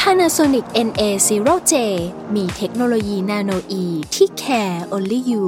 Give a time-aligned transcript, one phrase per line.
[0.00, 1.74] Panasonic NA0J
[2.34, 5.46] มีเทคโนโลยีนาโนอีที่ care only you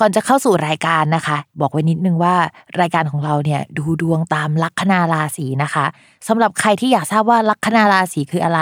[0.00, 2.34] ก่อนจะเข้าสู่รายการนะคะ บอกไว้นิดนึงว่า
[2.80, 5.86] รายการของเราเนี่ยดูดวงตามลัคนาราศีนะคะ
[6.28, 8.60] สำหรับใครที่อยากทราบว่าลัคนาราศีคืออะไร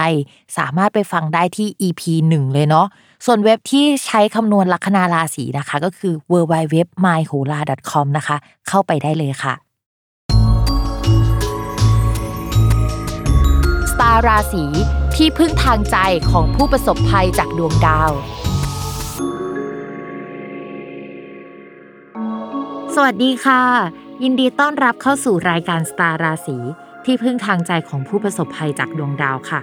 [0.59, 2.03] สามารถไปฟังได้ที่ EP
[2.33, 2.87] 1 เลยเนาะ
[3.27, 8.37] ส่วนเว็บที่ใช้คำนวณลัคนาราศีนะคะ ก็คือ w w w m y h o l a c o m นะคะ
[8.69, 9.55] เข้าไปได้เลยค่ะ
[14.01, 14.65] ตาราศี
[15.17, 15.97] ที่พึ่งทางใจ
[16.31, 18.11] ของผู้ประสบภัยจากดวงดาว
[22.95, 23.63] สวัสดีค่ะ
[24.23, 26.57] ยินดีต้อนรับเข้าสู่รายการสตาร์ราศี
[27.05, 29.61] ที่พึ่งทางใจของผู้ประสบภัยจากดวงดาวค่ะ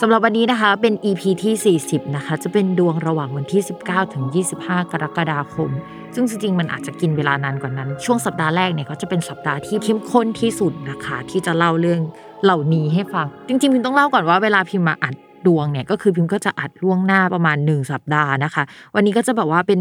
[0.00, 4.24] สำหรับวันนี้นะคะเป็น EP ที่ 40 นะคะ จะเป็นดวงระหว่างวันที่ 19 ถึง
[4.58, 5.70] 25 กรกฎาคม
[6.14, 12.00] ซึ่งจริงๆ มันอาจจะกินเวลานานกว่านั้น ช่วงสัปดาห์แรกเนี่ยก็จะเป็นสัปดาห์ที่เข้มข้นที่สุดนะคะ ที่จะเล่าเรื่อง
[12.44, 15.14] เหล่านี้ให้ฟัง จริงๆ พิมต้องเล่าก่อนว่าเวลาพิมมาอัด
[15.46, 18.62] ดวงเนี่ยก็คือพิมก็จะอัดล่วงหน้าประมาณ1สัปดาห์นะคะ
[18.94, 19.80] วันนี้ก็จะแบบว่าเป็น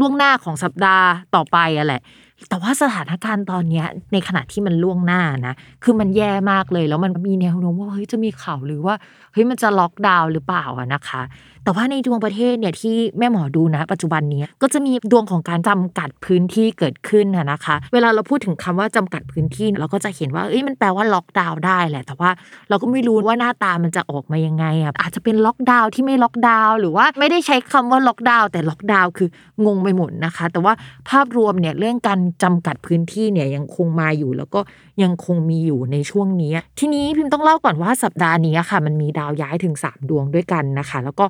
[0.00, 2.02] ล่วงหน้าของสัปดาห์ต่อไปอะแหละ
[2.48, 8.94] แต่ว่าสถานการณ์ตอนนี้ในขณะที่มันล่วงหน้านะ คือมันแย่มากเลยแล้วมันมีแนวโน้มว่าเฮ้ยจะมีข่าวหรือว่า
[9.32, 11.22] เฮ้ยมันจะล็อกดาวน์หรือเปล่าอะนะคะ
[11.66, 22.30] แต่ว่าในดวงประเทศเนี่ยที่แม่หมอดูนะ ปัจจุบันนี้ก็จะมีดวงของการจำกัดพื้นที่เกิดขึ้นนะคะ เวลาเราพูดถึงคำว่าจำกัดพื้นที่ เราก็จะเห็นว่าเอ้ยมันแปลว่าล็อกดาวน์ได้แหละ แต่ว่า
[22.68, 29.28] เราก็ไม่รู้ว่าหน้าตามันจะออกมายังไงอะอาจจะเป็นล็อกดาวน์ที่ไม่ล็อกดาวน์หรือว่าไม่ได้ใช้คำว่าล็อกดาวน์แต่ล็อกดาวน์คือ
[29.66, 30.72] งงไปหมดนะคะ แต่ว่า
[31.08, 34.60] ภาพรวมเนี่ยเรื่องการจำกัดพื้นที่เนี่ยยังคงมาอยู่ แล้วก็
[35.02, 41.24] ยังคงมีอยู่ในช่วงนี้ ทีนี้พิมพ์ต้องเล่าก่อนว่าสัปดาห์นี้ค่ะ มันมีดาวย้ายถึง 3 ดวงด้วยกันนะคะ แล้วก็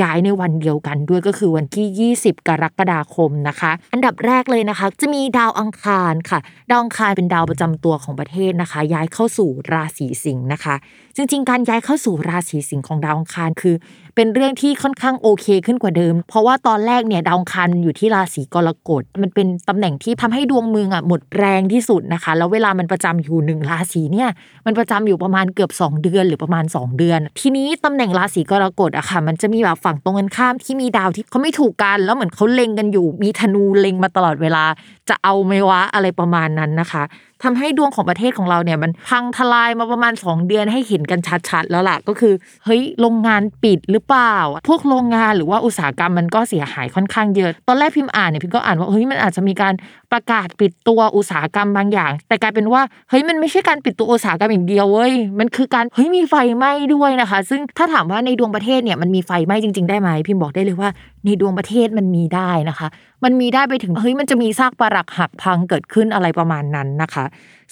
[0.00, 6.38] ย้ายในวันเดียวกันด้วยก็คือวันที่ 20 กรกฎาคมนะคะ อันดับแรกเลยนะคะ จะมีดาวอังคารค่ะ
[6.70, 10.74] ดาวอังคารเป็นดาวประจำตัวของประเทศนะคะ ย้ายเข้าสู่ราศีสิงห์นะคะ
[11.16, 13.74] จริง ๆ การย้ายเข้าสู่ราศีสิงห์ของดาวอังคารคือ
[14.16, 24.28] เป็นเรื่องที่ค่อนข้างโอเคขึ้นกว่าเดิม เพราะว่าตอนแรกเนี่ยดาวอังคารอยู่ที่ราศีกรกฎมันเป็นตำแหน่งที่ทำให้ดวงเมืองอะหมดแรงที่สุดนะคะ แล้วเวลามันประจำอยู่หนึ่งราศีเนี่ย
[24.66, 34.64] มันประจำอยู่ประมาณเกือบ 2 เดือนหรือประมาณ 2 เดือน ทีนี้ตำแหน่งราศีกรกฎอะค่ะ มันจะมีแบบฝั่งตรงกันข้ามที่มีดาวที่เขาไม่ถูกกัน แล้วเหมือนเขาเล็งกันอยู่ มีธนูเล็งมาตลอดเวลา
[35.08, 37.02] จะเอาไหมวะอะไรประมาณนั้นนะคะ
[37.44, 44.36] ทำให้ดวงของประเทศของเราเนี่ยมันพังทลายมาประมาณ 2 เดือนให้เห็นกันชัดๆ แล้วล่ะก็คือเฮ้ยโรงงานปิดหรือเปล่า
[44.68, 49.74] พวกโรงงานหรือว่าอุตสาหกรรมมันก็เสียหายค่อนข้างเยอะ ตอนแรกพิมพ์อ่านเนี่ยพิมก็อ่านว่าเฮ้ยมันอาจจะมีการ
[50.12, 60.90] ประกาศปิดตัวอุตสาหกรรมบางอย่าง แต่กลายเป็นว่าเฮ้ยมันไม่ใช่การปิดตัวอุตสาหกรรมอย่างเดียวเว้ยมันคือการเฮ้ยมีไฟไหม้ด้วยนะคะ ซึ่งถ้าถามว่าในดวงประเทศเนี่ยมันมีไฟไหม้จริง ๆ ได้ไหมพิมบอกได้เลยว่า
[61.24, 62.88] ในดวงประเทศมันมีได้นะคะ
[63.24, 67.24] มันมีได้ไปถึงเฮ้ยมันจะมีซากปรักหักพังเกิดขึ้นอะไรประมาณนั้นนะคะ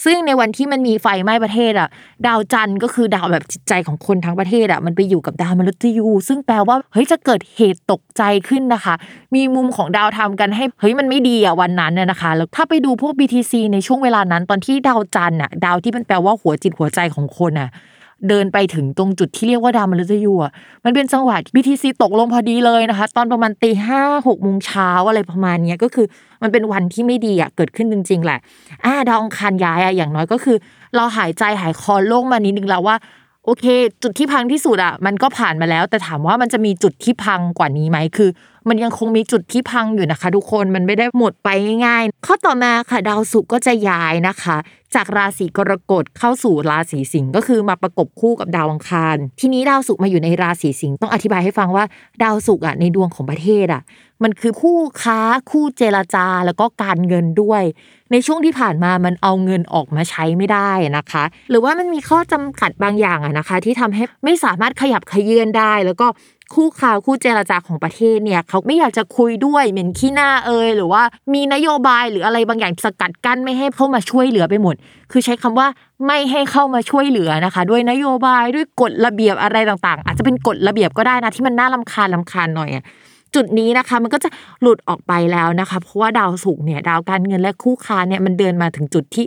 [0.04, 1.88] ซึ่งในวันที่มันมีไฟไหม้ประเทศอะ
[2.26, 8.94] ดาวจันทร์ก็คือดาวแบบจิตใจของคนทั้งประเทศอะมันไปอยู่กับดาวมฤตยู ซึ่งแปลว่าเฮ้ยจะเกิดเหตุตกใจขึ้นนะคะ
[9.34, 17.70] มีมุมของดาวทำกันให้เฮ้ยมันไม่ดีอะวันนั้นนะคะแล้วถ้าไปดูพวก BTC ในช่วงเวลานั้น ตอนที่ดาวจันทร์อะดาวที่มันแปลว่าหัวจิตหัวใจของคนอะ
[18.28, 20.52] เดินไปถึงตรงจุดที่เรียกว่าดาวมฤตยูอะ
[20.84, 26.06] มันเป็นจังหวะ BTC ตกลงพอดีเลยนะคะ ตอนประมาณตีห้าหกโมงเช้าอะไรประมาณนี้ก็คือ
[26.42, 28.38] มันเป็นวันที่ไม่ดีอะเกิดขึ้นจริง ๆ แหละ
[28.84, 30.56] อ่าดาวองคารย้ายอะอย่างน้อยก็คือ
[30.96, 32.96] เราหายใจหายคอโล่งมานิดนึงแล้วว่า
[33.50, 33.66] อเค
[34.02, 38.30] จุดที่พังที่สุดอะมันก็ผ่านมาแล้ว แต่ถามว่ามันจะมีจุดที่พังกว่านี้ไหมคือ
[38.68, 41.48] มันยังคงมีจุดที่พังอยู่นะคะ ทุกคนมันไม่ได้หมดไป
[41.86, 44.56] ง่ายๆ ข้อต่อมาค่ะดาวศุกร์ก็จะย้ายนะคะ
[44.94, 51.84] จากราศีกรกฎเข้าสู่ราศีสิงห์ก็คือมาประกบคู่กับดาวอังคาร ทีนี้ดาวศุกร์มาอยู่ในราศีสิงห์ต้องอธิบายให้ฟังว่า
[52.22, 53.82] ดาวศุกร์อะในดวงของประเทศอะ
[54.22, 55.20] มันคือคู่ค้า
[55.50, 57.62] คู่เจรจาแล้วก็การเงินด้วย
[58.12, 66.06] ในช่วงที่ผ่านมามันเอาเงินออกมาใช้ไม่ได้นะคะ หรือว่ามันมีข้อจำกัดบางอย่างอะนะคะ ที่ทำให้ไม่สามารถขยับขยื่นได้ แล้วก็
[66.54, 71.02] คู่ข่าวคู่เจรจาของประเทศเนี่ยเขาไม่อยากจะคุยด้วยเหม็นขี้หน้าเอยหรือว่า
[71.34, 74.74] มีนโยบายหรืออะไรบางอย่างสกัดกั้นไม่ให้เข้ามาช่วยเหลือไปหมด
[75.12, 75.66] คือใช้คำว่า
[76.06, 82.84] ไม่ให้เข้ามาช่วยเหลือนะคะ ด้วยนโยบายด้วยกฎระเบียบอะไรต่างๆ อาจจะเป็นกฎระเบียบก็ได้นะที่มันน่าลำคาญลำคาญหน่อยอะ
[83.34, 84.30] จุดนี้นะคะ มันก็จะ
[84.62, 89.26] หลุดออกไปแล้วนะคะ เพราะว่าดาวศุกร์เนี่ยดาวการเงินและคู่ค้าเนี่ยมันเดินมาถึงจุดที่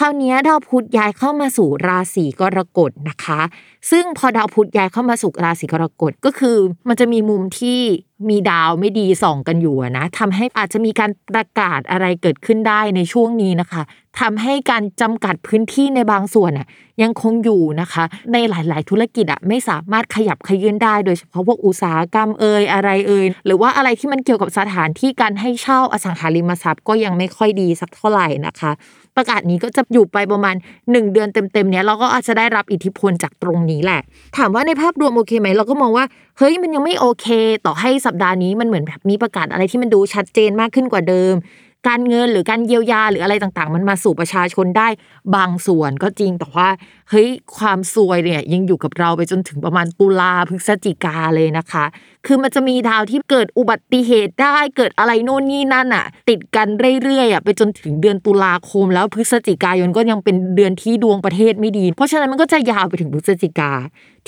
[0.00, 3.40] คราวนี้ดาวพุธย้ายเข้ามาสู่ราศีกรกฎนะคะ
[3.90, 6.56] ซึ่งพอดาวพุธย้ายเข้ามาสู่ราศีกรกฎก็คือ
[6.88, 7.80] มันจะมีมุมที่
[8.28, 13.82] มีดาวไม่ดีส่องกันอยู่นะทำให้อาจจะมีการประกาศอะไรเกิดขึ้นได้ในช่วงนี้นะคะ
[14.20, 16.66] ทำให้การจำกัดพื้นที่ในบางส่วนอะ
[17.02, 28.72] ยังคงอยู่นะคะ ในหลาย ๆ ธุรกิจอะไม่สามารถขยับขยื่นได้ โดยเฉพาะพวกอุตสาหกรรมเอ่ยอะไรเอ่ยหรือว่าอะไรที่มันเกี่ยวกับสถานที่การให้เช่าอสังหาริมทรัพย์ก็ยังไม่ค่อยดีสักเท่าไหร่นะคะ
[29.16, 34.00] ประกาศนี้ก็จะอยู่ไปประมาณ 1 เดือนเต็มๆเนี้ยเราก็อาจจะได้รับอิทธิพลจากตรงนี้แหละ
[34.36, 36.04] ถามว่าในภาพรวมโอเคไหมเราก็มองว่า
[36.38, 37.26] เฮ้ยมันยังไม่โอเค
[37.66, 41.34] ต่อให้สัปดาห์นี้มันเหมือนแบบมีประกาศอะไรที่มันดูชัดเจนมากขึ้นกว่าเดิม
[41.88, 44.88] การเงินหรือการเยียวยาหรืออะไรต่างๆ มันมาสู่ประชาชนได้
[45.34, 46.68] บางส่วนก็จริงแต่ว่า
[47.10, 51.84] เฮ้ยความซวยเนี่ยยังอยู่กับเราไปจนถึงประมาณตุลาพฤศจิกาเลยนะคะ
[52.26, 56.68] คือมันจะมีดาวที่เกิดอุบัติเหตุได้เกิดอะไรโน่นนี่นั่นอะติดกัน
[57.02, 63.72] เรื่อยๆอะไปจนถึงเดือนตุลาคม แล้วพฤศจิกายนก็ยังเป็นเดือนที่ดวงประเทศไม่ดี เพราะฉะนั้นมันก็จะยาวไปถึงพฤศจิกา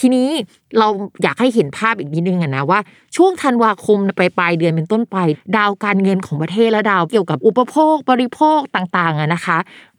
[0.00, 0.28] ทีนี้
[0.78, 0.88] เรา
[1.22, 2.80] อยากให้เห็นภาพอีกนิดนึงอะนะว่า
[3.16, 5.16] ช่วงธันวาคมไปปลายเดือนเป็นต้นไป
[5.56, 9.58] ดาวการเงินของประเทศและดาวเกี่ยวกับอุปโภคบริโภคต่างๆอะนะคะ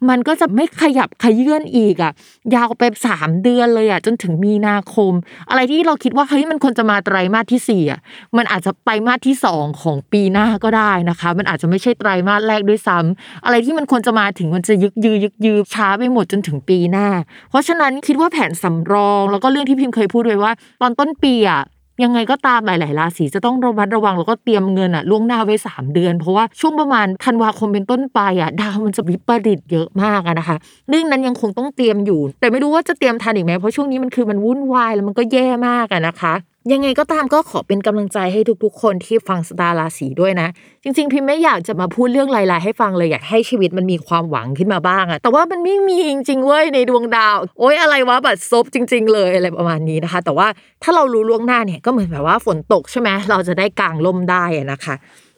[0.09, 2.11] มันก็จะไม่ขยับขยื่นอีกอะ
[2.55, 5.13] ยาวไปสามเดือนเลยอะจนถึงมีนาคม
[5.49, 7.99] อะไรที่เราคิดว่าเฮ้ยมันควรจะมาไตรมาสที่สี่อะ
[8.37, 17.07] มันอาจจะไปมาสที่สองของปีหน้าก็ได้นะคะ มันอาจจะไม่ใช่ไตรมาสแรกด้วยซ้ำอะไรที่มันควรจะมาถึงมันจะยึกยือยึกยือช้าไปหมดจนถึงปีหน้า
[17.49, 21.63] เพราะฉะนั้นคิดว่าแผนสำรอง แล้วก็เรื่องที่พิมพ์เคยพูดไว้ว่า ตอนต้นปีอะ
[22.03, 30.57] ยังไงก็ตามหลาย ๆ ราศีจะต้องระมัดระวังแล้วก็เตรียมเงินอะล่วงหน้าไว้ 3 เดือน เพราะว่าช่วงประมาณธันวาคมเป็นต้นไปอะดาวมันจะวิปริตเยอะมากอะนะคะ
[30.89, 36.33] เรื่องนั้นยังคงต้องเตรียมอยู่ แต่ไม่รู้ว่าจะเตรียมทันอีกไหมเพราะช่วงนี้มันคือมันวุ่นวายแล้วมันก็แย่มากอะนะคะ
[36.73, 40.47] ยังไงก็ตามก็ขอเป็นกำลังใจให้ทุกๆ คนที่ฟังสตาร์ราศีด้วยนะ
[40.83, 50.47] จริง ๆ พิมไม่อยากจะมาพูดเรื่องลายๆให้ฟังเลยอยากให้ชีวิตมันมีความหวังขึ้นมาบ้างอะแต่ว่ามันไม่มีจริงๆเว้ยในดวงดาว โอ๊ยอะไรวะบัดซบจริง ๆ เลยอะไรประมาณนี้นะคะ แต่ว่า
[50.83, 54.95] ถ้าเรารู้ล่วงหน้าเนี่ยก็เหมือนแบบว่าฝนตกใช่ไหมเราจะได้กางร่มได้นะคะ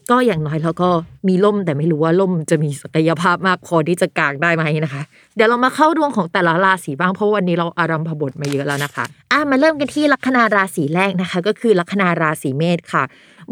[0.09, 0.89] ก็อย่างน้อยเราก็
[1.27, 5.01] มีล่มแต่ไม่รู้ว่าล่มจะมีศักยภาพมากพอที่จะกางได้ไหมนะคะ
[5.35, 13.03] เดี๋ยวเรามาเข้าดวงของแต่ละราศีบ้างเพราะวันนี้เราอารัมพบทมาเยอะแล้วนะคะอะมาเริ่มกันที่ลัคนาราศีแรกนะคะ ก็คือลัคนาราศีเมษค่ะ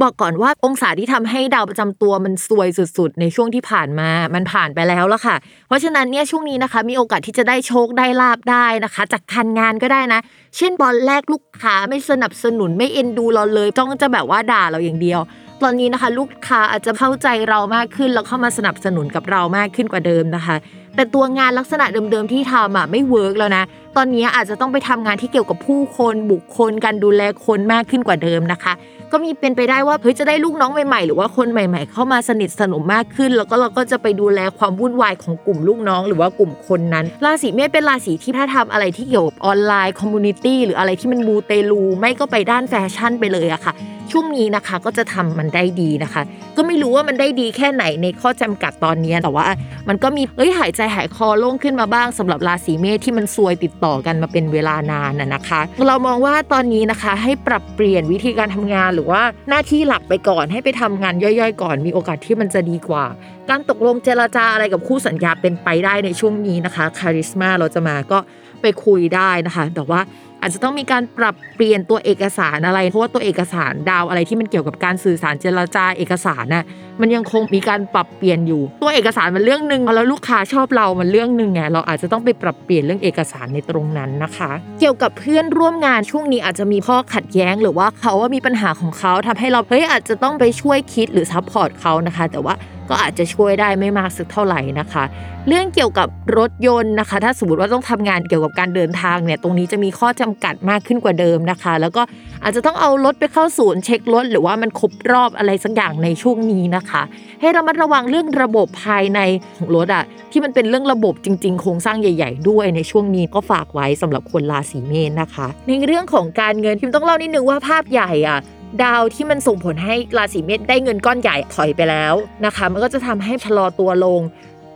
[0.01, 5.36] บอกก่อนว่าองศาที่ทำให้ดาวประจำตัวมันซวยสุด ๆ ในช่วงที่ผ่านมา มันผ่านไปแล้วละค่ะ
[5.68, 10.19] เพราะฉะนั้นเนี่ยช่วงนี้นะคะมีโอกาสที่จะได้โชคได้ลาบได้นะคะ จากการงานก็ได้นะ
[10.57, 15.19] เช่นตอนแรกลูกค้าไม่สนับสนุนไม่เอ็นดูเราเลยจ้องจะแบบว่าด่าเราอย่างเดียว
[15.63, 20.56] ตอนนี้นะคะ ลูกค้าอาจจะเข้าใจเรามากขึ้น แล้วเข้ามาสนับสนุนกับเรามากขึ้นกว่าเดิมนะคะ
[20.95, 23.63] แต่ตัวงานลักษณะเดิมๆที่ทำอะไม่ work แล้วนะ
[24.01, 28.74] ตอนนี้อาจจะต้องไปทำงานที่เกี่ยวกับผู้คนบุคคลการดูแลคนมากขึ้นกว่าเดิมนะคะ
[29.12, 43.74] ก็มีเป็นไปได้ว่าเฮ้ยจะได้ลูกน้องใหม่ๆ หรือว่าคนใหม่ ๆ เข้ามาสนิทสนมมากขึ้น แล้วก็เราก็จะไปดูแลความวุ่นวายของกลุ่มลูกน้อง หรือว่ากลุ่มคนนั้น ราศีเมษเป็นราศีที่ถ้าทำอะไรที่เกี่ยวกับออนไลน์ community หรืออะไรที่มันมูเตลูไม่ก็ไปด้านแฟชั่นไปเลยอะค่ะ
[44.12, 46.22] ช่วงนี้นะคะก็จะทำมันได้ดีนะคะ
[46.58, 49.46] ก็ไม่รู้ว่ามันได้ดีแค่ไหนในข้อจำกัดตอนนี้แต่ว่า
[49.89, 63.05] มันก็มีเอ้ยหายใจหายคอโล่งขึ้นมาบ้างสำหรับราศีเมษที่มันซวยติดต่อกันมาเป็นเวลานานน่ะนะคะ เรามองว่าตอนนี้นะคะให้ปรับเปลี่ยนวิธีการทำงานหรือว่าหน้าที่หลักไปก่อนให้ไปทำงานย่อยๆ ก่อนมีโอกาสที่มันจะดีกว่า
[63.50, 68.19] การตกลงเจรจาอะไรกับคู่สัญญาเป็นไปได้ในช่วงนี้นะคะคาริสมาเราจะมาก็
[68.62, 70.01] ไปคุยได้นะคะ แต่ว่า
[70.41, 76.65] อาจจะต้องมีการปรับเปลี่ยนตัวเอกสารอะไร เพราะว่าตัวเอกสารดาวอะไรที่มันเกี่ยวกับการสื่อสารเจรจาเอกสารน่ะ
[77.01, 92.56] มันยังคงมีการปรับเปลี่ยนอยู่ ตัวเอกสารมันเรื่องหนึ่งแล้วลูกค้าชอบเรามันเรื่องหนึ่งไงเราอาจจะต้องไปปรับเปลี่ยนเรื่องเอกสารในตรงนั้นนะคะ เกี่ยวกับเพื่อนร่วมงานช่วงนี้อาจจะมีข้อขัดแย้ง หรือว่าเขาว่ามีปัญหาของเขาทำให้เราเฮ้ยอาจจะต้องไปช่วยคิดหรือ support เขานะคะ แต่ว่า
[92.89, 95.03] ก็อาจจะช่วยได้ไม่มากสักเท่าไหร่นะคะ
[95.48, 102.01] เรื่องเกี่ยวกับรถยนต์นะคะ ถ้าสมมติว่าต้องทำงานเกี่ยวกับการเดินทางเนี่ยตรงนี้จะมีข้อจำกัดมากขึ้นกว่าเดิมนะคะ แล้วก็
[102.43, 107.01] อาจจะต้องเอารถไปเข้าศูนย์เช็ครถหรือว่ามันครบรอบอะไรสักอย่างในช่วงนี้นะคะ
[107.41, 109.19] ให้ระมัดระวังเรื่องระบบภายใน
[109.58, 118.39] ของรถอะที่มันเป็นเรื่องระบบจริง ๆ โครงสร้างใหญ่ ๆ ด้วยในช่วงนี้ก็ฝากไว้สำหรับคนราศีเมษนะคะ ในเรื่องของการเงินพิมต้องเล่านิดนึงว่าภาพใหญ่อะ
[118.84, 122.13] ดาวที่มันส่งผลให้ราศีเมษได้เงินก้อนใหญ่ถอยไปแล้ว
[122.46, 124.22] นะคะ มันก็จะทำให้ชะลอตัวลง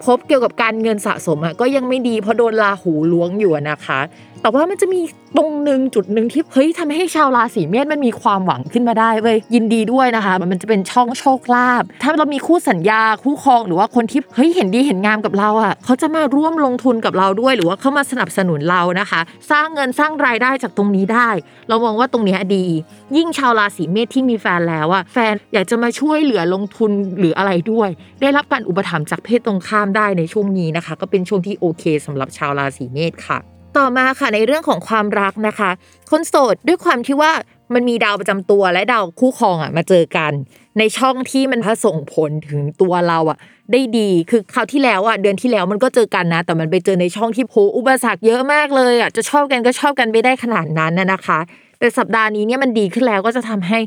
[0.04, 4.00] ภพเกี่ยวกับการเงินสะสมอะก็ยังไม่ดีเพราะโดนราหูล้วงอยู่นะคะ
[4.44, 5.02] แต่ว่ามันจะมี
[5.38, 19.22] ตรงหนึ่งจุดหนึ่งที่เฮ้ยทำให้ชาวราศีเมษมันมีความหวังขึ้นมาได้เว้ยยินดีด้วยนะคะ มันจะเป็นช่องโชคลาภถ้าเรามีคู่สัญญาคู่ครองหรือว่าคนที่เฮ้ยเห็นดีเห็นงามกับเราอะเขาจะมาร่วมลงทุนกับเราด้วยหรือว่าเข้ามาสนับสนุนเรานะคะ
[19.52, 21.30] สร้างเงินสร้างรายได้จากตรงนี้ได้
[21.70, 22.66] เรามองว่าตรงนี้ดี
[23.18, 27.90] ยิ่งชาวราศีเมษที่มีแฟนแล้วอะแฟนอยากจะมาช่วยเหลือลงทุนหรืออะไรด้วย
[28.22, 35.70] ได้รับการอุปถัมภ์จากเพศตรงข้ามได้ในช่วงนี้นะคะ ก็เป็นช่วงที่โอเคสำหรับชาวราศีเมษค่ะ ต่อมาค่ะในเรื่องของความรักนะคะ
[36.12, 37.32] คนโสดด้วยความที่ว่า
[37.74, 40.32] มันมีดาวประจำตัวและดาวคู่ครองอะมาเจอกัน
[40.80, 43.38] ในช่องที่มันส่งผลถึงตัวเราอะ
[43.72, 51.40] ได้ดีคือคราวที่แล้วอะเดือนที่แล้วมันก็เจอกันนะ แต่มันไปเจอในช่องที่โผอุปสรรคเยอะมากเลยอะจะชอบกันก็ชอบกันไม่ได้ขนาดนั้นนะนะคะ
[51.80, 53.80] แต่สัปดาห์นี้เนี่ยมันดีขึ้นแล้วก็จะทำให้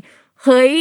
[0.43, 0.73] เฮ้ย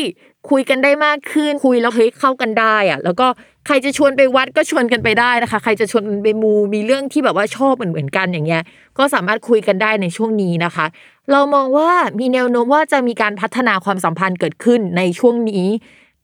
[0.51, 3.27] คุยกันได้มากขึ้นคุยแล้วเฮ้ยเข้ากันได้อะ แล้วก็
[3.67, 8.63] ใครจะชวนไปวัดก็ชวนกันไปได้นะคะ ใครจะชวนไปมูมีเรื่องที่แบบว่าชอบเหมือนเหมือนกันอย่างเงี้ย
[8.99, 10.87] ก็สามารถคุยกันได้ในช่วงนี้นะคะ
[11.33, 15.67] เรามองว่ามีแนวโน้มว่าจะมีการพัฒนาความสัมพันธ์เกิดขึ้นในช่วงนี้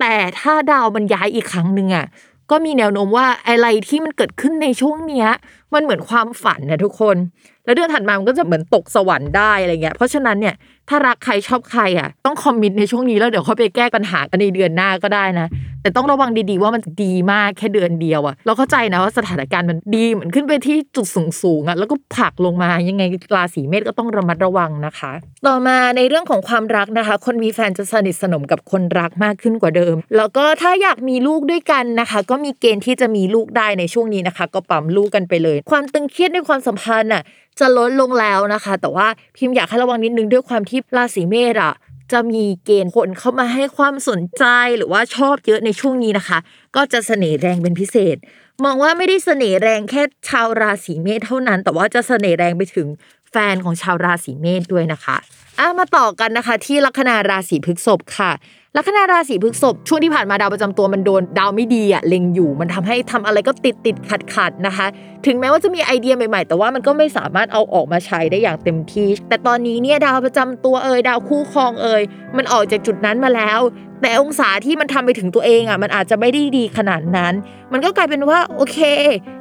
[0.01, 2.07] แต่ถ้าดาวมันย้ายอีกครั้งหนึ่งอะ
[2.51, 5.29] ก็มีแนวโน้มว่าอะไรที่มันเกิดขึ้นในช่วงเนี้ย
[5.75, 7.17] มันเหมือนความฝันนะทุกคน
[7.65, 10.55] แล้วเดือนถัดมามันก็จะเหมือนตกสวรรค์ได้อะไรเงี้ย เพราะฉะนั้นเนี่ย
[10.89, 15.49] ถ้ารักใครชอบใครอะต้องคอมมิตในช่วงนี้แล้วเดี๋ยวเขาไปแก้ปัญหากันในเดือนหน้าก็ได้นะ
[15.83, 23.03] แต่ต้องระวังดีๆว่ามันดีมากแค่เดือนเดียวอะเราเข้าใจนะว่าสถานการณ์มันดีเหมือนขึ้นไปที่จุดสูงสูงอะแล้วก็ผักลงมายังไง
[23.37, 25.13] ราศีเมษก็ต้องระมัดระวังนะคะ
[25.47, 37.23] ต่อมาในเรื่องของความรักนะคะ คนมีแฟนจะสนิทสนมกับคนรักมากขึ้นกว่าเดิม แล้วก็ถ้าอยากมีลูกด้วยกันนะคะ ก็มีเกณฑ์ที่จะมีลูกได้ในช่วงนี้นะคะ ก็ปั๊มลูกกันไปเลย ความตึงเครียดในความสัมพันธ์อะ
[37.61, 39.07] จะลดลงแล้วนะคะ แต่ว่า
[39.37, 41.75] พิมพ์อยากให้ระวังนิดนึงด้วยความที่ราศีเมษอะ
[42.13, 44.45] จะมีเกณฑ์คนเข้ามาให้ความสนใจ
[44.77, 46.39] หรือว่าชอบเยอะในช่วงนี้นะคะ
[46.77, 48.17] ก็จะเสน่ห์แรงเป็นพิเศษ
[48.65, 52.87] มองว่าไม่ได้เสน่ห์แรงแค่ชาวราศีเมษเท่านั้น แต่ว่าจะเสน่ห์แรงไปถึง
[53.31, 55.17] แฟนของชาวราศีเมษด้วยนะคะ
[55.59, 58.33] อะมาต่อกันนะคะ ที่ลัคนาราศีพฤษภค่ะ
[58.77, 64.87] ลัคนาราศีพฤษภช่วงที่ผ่านมาดาวประจำตัวมันโดนดาวไม่ดีอะเล็งอยู่ มันทำให้ทำอะไรก็ติดติดขัดขัดนะคะ
[65.27, 72.03] ถึงแม้ว่าจะมีไอเดียใหม่ๆ แต่ว่ามันก็ไม่สามารถเอาออกมาใช้ได้อย่างเต็มที่ แต่ตอนนี้เนี่ยดาวประจำตัวเอ่ยดาวคู่ครองเอ่ย
[72.37, 73.61] มันออกจากจุดนั้นมาแล้ว
[74.01, 77.35] แต่องศาที่มันทำไปถึงตัวเองอะมันอาจจะไม่ได้ดีขนาดนั้น
[77.73, 78.79] มันก็กลายเป็นว่าโอเค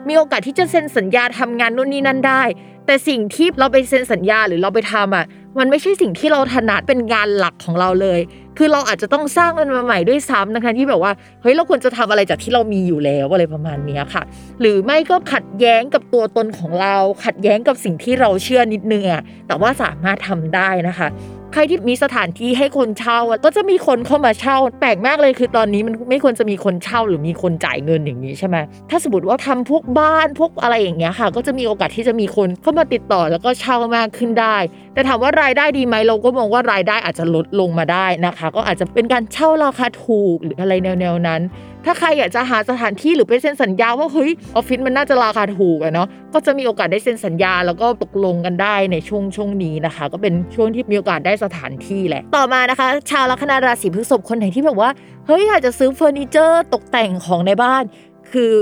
[0.08, 2.44] มีโอกาสที่จะเซ็นสัญญาทำงานนู่นนี่นั่นได้
[2.86, 5.26] แต่สิ่งที่เราไปเซ็นสัญญาหรือเราไปทำอะ
[5.60, 8.20] มันไม่ใช่สิ่งที่เราถนัดเป็นงานหลักของเราเลย
[8.58, 14.24] คือเราอาจจะต้องสร้างมันมาใหม่ด้วยซ้ำนะคะที่แบบว่าเฮ้ยเราควรจะทำอะไรจากที่เรามีอยู่แล้วอะไรประมาณนี้ค่ะ
[14.62, 21.10] หรือไม่ก็ขัดแย้งกับตัวตนของเรา ขัดแย้งกับสิ่งที่เราเชื่อนิดนึงอะแต่ว่าสามารถทำได้นะคะ
[21.54, 28.58] ใครที่มีสถานที่ให้คนเช่าก็จะมีคนเข้ามาเช่า แปลกมากเลยคือตอนนี้มันไม่ควรจะมีคนเช่าหรือมีคนจ่ายเงินอย่างนี้ใช่ไหม
[28.90, 34.58] ถ้าสมมติว่าทำพวกบ้านพวกอะไรอย่างเงี้ยค่ะ ก็จะมีโอกาสที่จะมีคนเข้ามาติดต่อแล้วก็เช่ามากขึ้นได้
[34.94, 41.42] แต่ถามว่ารายได้ดีไหมเราก็มองว่ารายได้อาจจะลดลงมาได้นะคะ ก็อาจจะเป็นการเช่าราคาถูกหรืออะไรแนวๆนั้น
[41.86, 54.90] ถ้าใครอยากจะหาสถานที่หรือไปเซ็นสัญญาว่าเฮ้ยออฟฟิศมันน่าจะราคาถูกอะเนาะก็จะมีโอกาสได้เซ็นสัญญาแล้วก็ตกลงกันได้ในช่วงช่วงนี้นะคะ ก็เป็นช่วงที่มีโอกาสได้สถานที่แหละต่อมานะคะ ชาวลัคนาราศีพฤษภคนไหนที่แบบว่า
[55.28, 57.84] เฮ้ยอยากจะซื้อเฟอร์นิเจอร์ตกแต่งของในบ้าน
[58.32, 58.54] คือ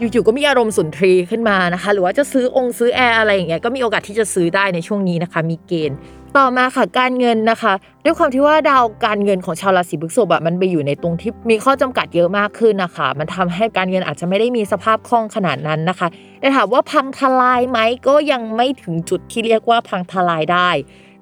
[0.00, 5.96] อยู่ๆก็มีอารมณ์สุนทรีขึ้นมานะคะ หรือว่าจะซื้อองค์ซื้อแอร์อะไรอย่างเงี้ยก็มีโอกาสที่จะซื้อได้ในช่วงนี้นะคะ มีเกณฑ์
[6.36, 7.72] ต่อมาค่ะการเงินนะคะ
[8.04, 16.08] ด้วยความที่ว่าดาวการเงินของชาวราศีพฤษภอะมันไปอยู่ในตรงที่มีข้อจำกัดเยอะมากขึ้นนะคะ มันทำให้การเงินอาจจะไม่ได้มีสภาพคล่องขนาดนั้นนะคะ
[16.40, 17.78] แต่ถามว่าพังทลายไหม
[18.08, 20.70] ก็ยังไม่ถึงจุดที่เรียกว่าพังทลายได้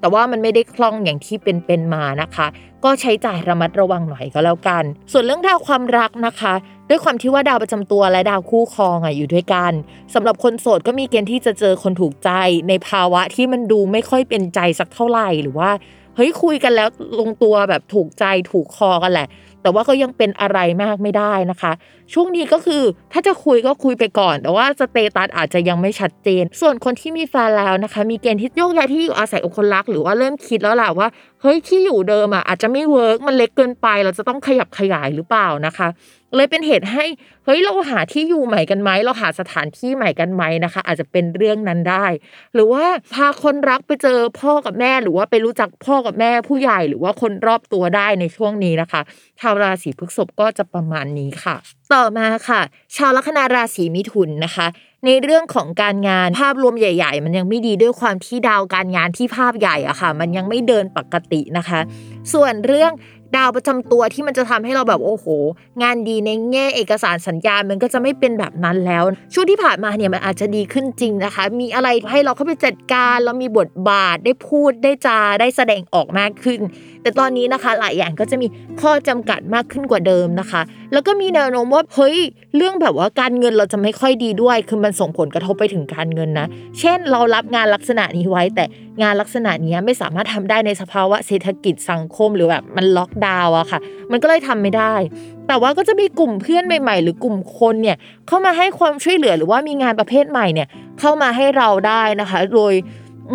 [0.00, 2.46] แต่ว่ามันไม่ได้คล่องอย่างที่เป็นเป็นมานะคะ
[2.84, 6.54] ก็ใช้จ่ายระมัดระวังหน่อยก็แล้วกัน ส่วนเรื่องดาวความรักนะคะ
[6.88, 9.72] ด้วยความที่ว่าดาวประจำตัวและดาวคู่ครองอะอยู่ด้วยกัน
[10.14, 12.30] สำหรับคนโสดก็มีเกณฑ์ที่จะเจอคนถูกใจ
[12.68, 15.70] ในภาวะที่มันดูไม่ค่อยเป็นใจสักเท่าไหร่หรือว่า
[16.16, 16.88] เฮ้ยคุยกันแล้ว
[17.20, 19.28] ลงตัวแบบถูกใจถูกคอกันแหละ
[19.62, 21.72] แต่ว่าก็ยังเป็นอะไรมากไม่ได้นะคะ
[22.12, 31.08] ช่วงนี้ก็คือถ้าจะคุยก็คุยไปก่อน แต่ว่าสเตตัสอาจจะยังไม่ชัดเจน ส่วนคนที่มีแฟนแล้วนะคะ มีเกณฑ์ที่โยกย้ายที่อยู่อาศัยกับคนรัก หรือว่าเริ่มคิดแล้วแหละว่า
[31.42, 35.88] เฮ้ยที่อยู่เดิมอะอาจจะไม่ work มันเล็กเกินไป เราจะต้องขยับขยายหรือเปล่านะคะ
[36.36, 37.04] เลยเป็นเหตุให้
[37.44, 42.06] เฮ้ยเราหาที่อยู่ใหม่กันไหมเราหาสถานที่ใหม่กันไหมนะคะ อาจจะเป็นเรื่องนั้นได้
[42.54, 49.00] หรือว่าพาคนรักไปเจอพ่อกับแม่ หรือว่าไปรู้จักพ่อกับแม่ผู้ใหญ่หรือว่าคนรอบตัวได้ในช่วงนี้นะคะ
[49.40, 51.56] ชาวราศีพฤษภก็จะประมาณนี้ค่ะ
[51.94, 52.60] ต่อมาค่ะ
[52.96, 54.66] ชาวลัคนาราศีมิถุนนะคะ
[55.06, 61.80] ในเรื่องของการงานภาพรวมใหญ่ ๆ มันยังไม่ดีด้วยความที่ดาวการงานที่ภาพใหญ่อะค่ะ มันยังไม่เดินปกตินะคะ
[62.32, 62.92] ส่วนเรื่อง
[63.36, 65.26] ดาวประจำตัวที่มันจะทำให้เราแบบโอ้โห
[65.82, 76.60] งานดีในแง่เอกสารสัญญา มันก็จะไม่เป็นแบบนั้นแล้ว ช่วงที่ผ่านมาเนี่ยมันอาจจะดีขึ้นจริงนะคะ มีอะไรให้เราเข้าไปจัดการแล้วมีบทบาทได้พูดได้จาได้แสดงออกมากขึ้น
[77.08, 78.46] แต่ตอนนี้นะคะหลายอย่างก็จะมี
[78.80, 80.62] ข้อจำกัดมากขึ้นกว่าเดิมนะคะ
[80.92, 82.18] แล้วก็มีแนวโน้มว่าเฮ้ย
[82.56, 86.46] เรื่องแบบว่าการเงินเราจะไม่ค่อยดีด้วย คือมันส่งผลกระทบไปถึงการเงินนะ
[86.78, 88.64] เช่นเรารับงานลักษณะนี้ไว้ แต่
[89.02, 94.94] งานลักษณะนี้ไม่สามารถทำได้ในสภาวะเศรษฐกิจสังคมหรือแบบมันล็อกดาวน์อะค่ะ มันก็เลยทำไม่ได้
[95.48, 97.96] แต่ว่าก็จะมีกลุ่มเพื่อนใหม่ ๆ หรือกลุ่มคนเนี่ย
[98.26, 100.68] เข้ามาให้ความช่วยเหลือหรือว่ามีงานประเภทใหม่เนี่ย
[101.00, 102.74] เข้ามาให้เราได้นะคะ โดย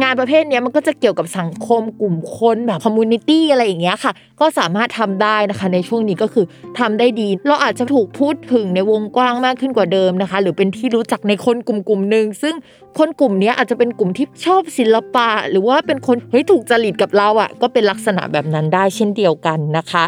[0.01, 6.45] งานประเภทนี้มันก็จะเกี่ยวกับสังคมกลุ่มคนแบบ community อะไรอย่างเงี้ยค่ะ ก็สามารถทำได้นะคะในช่วงนี้ก็คือ
[6.79, 12.55] ทำได้ดี เราอาจจะถูกพูดถึงในวงกว้างมากขึ้นกว่าเดิมนะคะ หรือเป็นที่รู้จักในคนกลุ่มกลุ่มหนึ่งซึ่ง
[12.97, 20.05] คนกลุ่มนี้อาจจะเป็นกลุ่มที่ชอบศิลปะ หรือว่าเป็นคนเฮ้ยถูกจริตกับเราอะก็เป็นลักษณะแบบนั้นได้เช่นเดียวกันนะคะ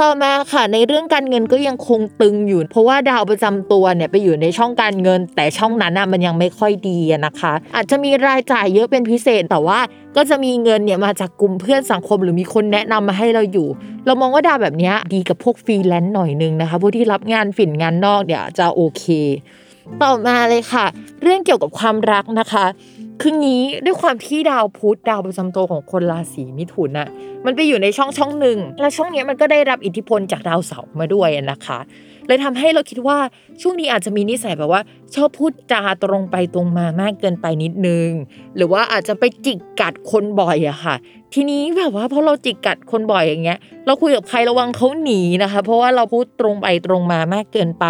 [0.00, 9.78] ต่อมาค่ะในเรื่องการเงินก็ยังคงตึงอยู่ เพราะว่าดาวประจำตัวเนี่ยไปอยู่ในช่องการเงิน แต่ช่องนั้นน่ะมันยังไม่ค่อยดีนะคะ อาจจะมีรายจ่ายเยอะเป็นพิเศษแต่ว่า
[10.16, 13.68] ก็จะมีเงินเนี่ยมาจากกลุ่มเพื่อนสังคมหรือมีคนแนะนำมาให้เราอยู่
[14.06, 19.04] เรามองว่าดาวแบบนี้ดีกับพวกฟรีแลนซ์หน่อยนึงนะคะพวกที่รับงานฝิ่นงานนอกเนี่ยจะโอเค
[20.02, 20.86] ต่อมาเลยค่ะ
[21.22, 22.64] เรื่องเกี่ยวกับความรักนะคะ
[23.22, 27.08] คืองี้ด้วยความที่ดาวพุธดาวประจำตัวของคนราศีมิถุนน่ะ
[27.44, 31.78] มันไปอยู่ในช่องช่องหนึ่งแล้วช่องนี้มันก็ได้รับอิทธิพลจากดาวเสาร์มาด้วยนะคะ
[32.26, 33.18] เลยทำให้เราคิดว่า
[33.62, 34.82] ช่วงนี้อาจจะมีนิสัยแบบว่า
[35.14, 38.08] ชอบพูดจาตรงไปตรงมามากเกินไปนิดนึง
[38.56, 40.94] หรือว่าอาจจะไปจิกกัดคนบ่อยอะค่ะ
[41.34, 47.86] ทีนี้แบบว่าพอเราจิกกัดคนบ่อยอย่างเงี้ย เราคุยกับใครระวังเขาหนีนะคะ เพราะว่าเราพูดตรงไปตรงมามากเกินไป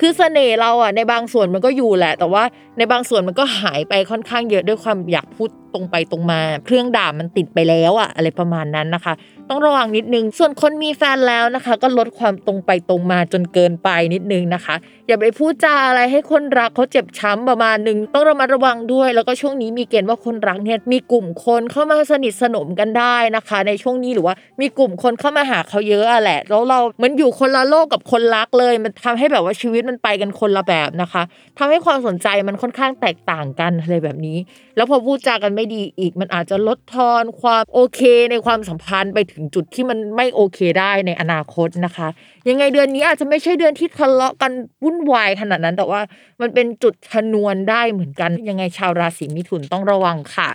[0.00, 2.42] คือเสน่ห์เราอะในบางส่วนมันก็อยู่แหละ แต่ว่า
[2.78, 9.14] ในบางส่วนมันก็หายไปค่อนข้างเยอะด้วยความอยากพูดตรงไปตรงมา เครื่องด่ามันติดไปแล้วอะอะไรประมาณนั้นนะคะ
[9.50, 14.74] ต้องระวังนิดนึง ส่วนคนมีแฟนแล้วนะคะ ก็ลดความตรงไปตรงมาจนเกินไปนิดนึงนะคะ
[15.06, 31.22] อย่าไปพูดจาอะไรให้คนรักเขาเจ็บช้ำประมาณหนึ่งต้องระมัดระวังด้วย แล้วก็ช่วงนี้มีเกณฑ์ว่าคนรักเนี่ยมีกลุ่มคนเข้ามาสนิทสนมกันได้นะคะ ในช่วงนี้หรือว่ามีกลุ่มคนเข้ามาหาเขาเยอะอะแหละแล้วเราเหมันอยู่คนละโลกกับคนรักเลย มันทำให้แบบว่าชีวิตมันไปกันคนละแบบนะคะ
[31.58, 34.38] ทำให้ความสนใจมันค่อนข้างแตกต่างกันอะไรแบบนี้
[34.76, 42.08] แล้วพอพูดจากันไม่ดีอีก มันอาจจะลดทอนความโอเคในความสัมพันธ์ไปถงจุดที่มันไม่โอเคได้ในอนาคตนะคะ
[42.48, 44.52] ยังไงเดือนนี้อาจจะไม่ใช่เดือนที่ทะเลาะกัน
[44.84, 46.00] วุ่นวายขนาดนั้น แต่ว่า
[46.40, 50.50] มันเป็นจุดชนวนได้เหมือนกัน ยังไงชาวราศีมิถุนต้องระวังค่ะ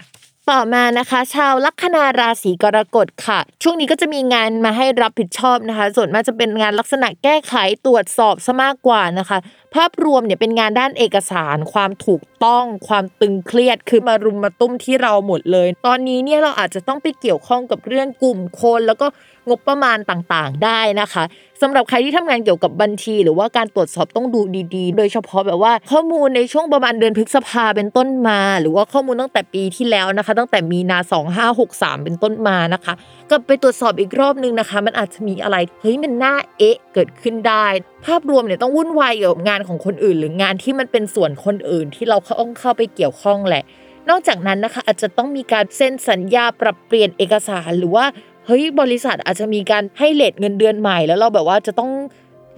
[0.52, 9.38] ต่อมานะคะ ชาวลัคนาราศีกรกฎค่ะ ช่วงนี้ก็จะมีงานมาให้รับผิดชอบนะคะ ส่วนมากจะเป็นงานลักษณะแก้ไขตรวจสอบซะมากกว่านะคะ
[9.76, 19.08] ภาพรวมเนี่ยเป็นงานด้านเอกสาร ความถูกต้อง ความตึงเครียดคือมารุมมาตุ้มที่เราหมดเลย ตอนนี้เนี่ยเราอาจจะต้องไปเกี่ยวข้องกับเรื่องกลุ่มคน แล้วก็
[19.48, 21.24] งบประมาณต่างๆ ได้นะคะ
[21.62, 24.42] สำหรับใครที่ทำงานเกี่ยวกับบัญชี หรือว่าการตรวจสอบต้องดู
[24.76, 31.00] ดีๆ โดยเฉพาะแบบว่าข้อมูลในช่วงประมาณเดือนพฤษภาเป็นต้นมา หรือว่าข้อมูลตั้งแต่ปีที่แล้วนะคะ ตั้งแต่มีนา
[31.52, 32.94] 2563 เป็นต้นมานะคะ
[33.30, 37.66] ก็ไปตรวจสอบอีกรอบนึงนะคะ มันอาจจะมีอะไรเฮ้ยมันน่าเอ๊ะเกิดขึ้นได้
[38.06, 43.64] ภาพรวมเนี่ยต้องวุ่นวายกับงานของคนอื่น หรืองานที่มันเป็นส่วนคนอื่นที่เราเข้าเข้าไปเกี่ยวข้องแหละ
[44.10, 48.06] นอกจากนั้นนะคะอาจจะต้องมีการเซ็นสัญญาปรับเปลี่ยนเอกสารหรือว่า
[48.46, 51.92] เฮ้ยบริษัทอาจจะมีการให้เลทเงินเดือนใหม่ แล้วเราแบบว่าจะต้อง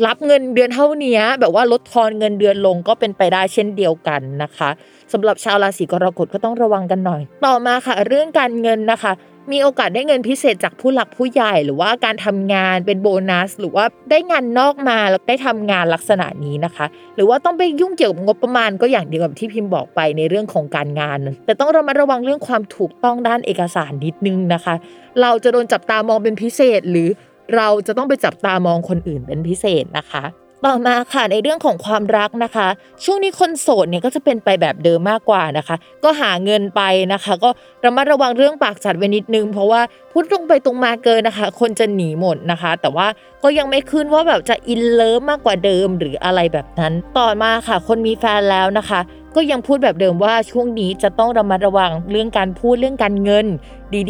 [0.07, 4.69] รับเงินเดือนเท่านี้แบบว่าลดทอนเงินเดือนลงก็เป็นไปได้เช่นเดียวกันนะคะ
[5.13, 9.13] สำหรับชาวราศีกรกฎก็ต้องระวังกันหน่อย ต่อมาค่ะเรื่องการเงินนะคะ
[9.51, 16.85] มีโอกาสได้เงินพิเศษจากผู้หลักผู้ใหญ่ หรือว่าการทำงานเป็นโบนัส หรือว่าได้งานนอกมาแล้วได้ทำงานลักษณะนี้นะคะ
[17.15, 24.75] หรือว่าต้องไปยุ่งเกี่ยวกับงบประมาณก็อย่างเดียวกับที่พิมพ์บอกไปในเรื่องของการงาน แต่ต้องระมัดระวังเรื่องความถูกต้องด้านเอกสารนิดนึงนะคะ
[25.21, 27.09] เราจะโดนจับตามองเป็นพิเศษหรือ
[27.55, 30.23] เราจะต้องไปจับตามองคนอื่นเป็นพิเศษนะคะ
[30.67, 32.67] ต่อมาค่ะในเรื่องของความรักนะคะ
[33.03, 36.81] ช่วงนี้คนโสดเนี่ยก็จะเป็นไปแบบเดิมมากกว่านะคะ ก็หาเงินไป
[37.13, 37.49] นะคะ ก็
[37.85, 43.07] ระมัดระวังเรื่องปากจัดไว้นิดนึง เพราะว่าพูดตรงไปตรงมาเกินนะคะ คนจะหนีหมดนะคะ แต่ว่า
[43.43, 48.99] ก็ยังไม่ขึ้นว่าแบบจะอินเลิฟมากกว่าเดิมหรืออะไรแบบนั้น ต่อมาค่ะ คนมีแฟนแล้วนะคะ
[49.35, 53.45] ก็ยังพูดแบบเดิมว่าช่วงนี้จะต้องระมัดระวังเรื่องการพูดเรื่องการเงิน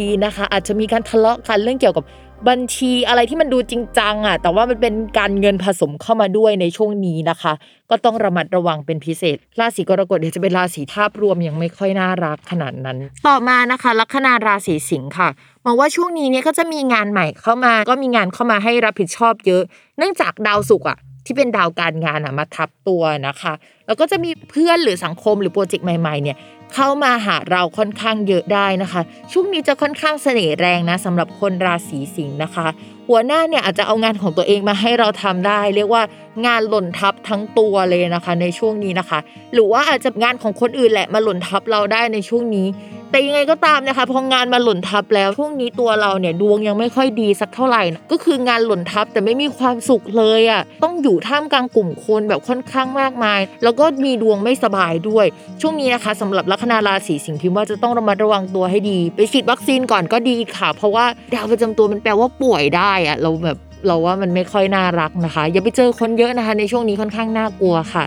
[0.02, 2.04] ดีๆนะคะ อาจจะมีการทะเลาะกันเรื่องเกี่ยวกับ
[2.48, 7.52] บัญชีอะไรที่มันดูจริงจังอะแต่ว่ามันเป็นการเงินผสมเข้ามาด้วยในช่วงนี้นะคะ
[7.90, 15.28] ก็ต้องระมัดระวังเป็นพิเศษ ราศีกรกฎเดี๋ยวจะเป็นราศีภาพรวมยังไม่ค่อยน่ารักขนาดนั้น ต่อมานะคะ ลัคนาราศีสิงค์ค่ะ
[15.64, 19.62] มองว่าช่วงนี้เนี่ยก็จะมีงานใหม่เข้ามา ก็มีงานเข้ามาให้รับผิดชอบเยอะ
[19.98, 23.52] เนื่องจากดาวศุกร์อะที่เป็นดาวการงานอะมาทับตัวนะคะ
[23.86, 26.36] แล้วก็จะมีเพื่อนหรือสังคมหรือโปรเจกต์ใหม่ๆเนี่ย
[26.74, 29.00] เข้ามาหาเราค่อนข้างเยอะได้นะคะ
[29.32, 32.66] ช่วงนี้จะค่อนข้างเสน่ห์แรงนะสำหรับคนราศีสิงห์นะคะ
[33.08, 36.02] หัวหน้าเนี่ยอาจจะเอางานของตัวเองมาให้เราทำได้ เรียกว่า
[36.46, 39.18] งานหล่นทับทั้งตัวเลยนะคะ ในช่วงนี้นะคะ
[39.54, 42.68] หรือว่าอาจจะงานของคนอื่นแหละมาหล่นทับเราได้ในช่วงนี้
[43.10, 55.26] แต่ยังไงก็ตามนะคะพองานมาหล่นทับแล้วช่วงนี้ตัวเราเนี่ยดวงยังไม่ค่อยดีสักเท่าไหร่นะก็คืองานหล่นทับแต่ไม่มีความสุขเลยอะต้องอยู่ท่ามกลางกลุ่มคนแบบค่อนข้างมากมาย แล้วก็มีดวงไม่สบายด้วย
[55.60, 68.04] ช่วงนี้นะคะสำหรับลัคนาราศีสิงห์พิมพ์ว่าจะต้องระมัดระวังตัวให้ดี ไปฉีดวัคซีนก่อนก็ดีค่ะ เพราะว่าดาวประจำตัวมันแปลว่าป่วยได้อะเราแบบ เราว่ามันไม่ค่อยน่ารักนะคะ อย่าไปเจอคนเยอะนะคะ ในช่วงนี้ค่อนข้างน่ากลัวค่ะ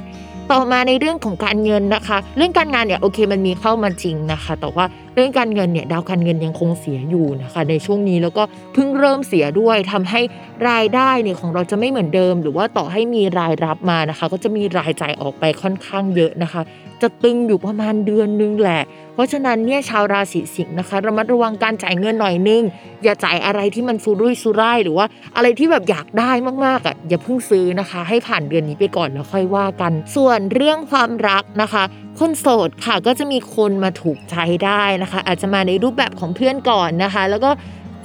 [0.51, 4.85] ต่อมาในเรื่องของการเงินนะคะ เรื่องการงานเนี่ยโอเคมันมีเข้ามาจริงนะคะ แต่ว่า
[5.17, 10.21] เรื่องการเงินเนี่ยดาวการเงินยังคงเสียอยู่นะคะในช่วงนี้แล้วก็เพิ่งเริ่มเสียด้วยทำให้
[10.69, 16.61] รายได้เนี่ยของเราจะไม่เหมือนเดิม หรือว่าต่อให้มีรายรับมานะคะ ก็จะมีรายจ่ายออกไปค่อนข้างเยอะนะคะ
[17.01, 18.81] จะตึงอยู่ประมาณเดือนนึงแหละ
[19.13, 22.63] เพราะฉะนั้นเนี่ยชาวราศีสิงห์นะคะระมัดระวังการจ่ายเงินหน่อยนึง
[23.03, 26.31] อย่าจ่ายอะไรที่มันฟูรุ่ยซุร่ายหรือว่าอะไรที่แบบอยากได้
[26.65, 31.83] มากๆอะอย่าเพิ่งซื้อนะคะ ให้ผ่านเดือนนี้ไปก่อนแล้วค่อยว่ากัน ส่วนเรื่องความรักนะคะ
[32.19, 37.49] คนโสดค่ะก็จะมีคนมาถูกใจได้นะคะอาจจะมาในรูปแบบของเพื่อนก่อนนะคะ แล้วก็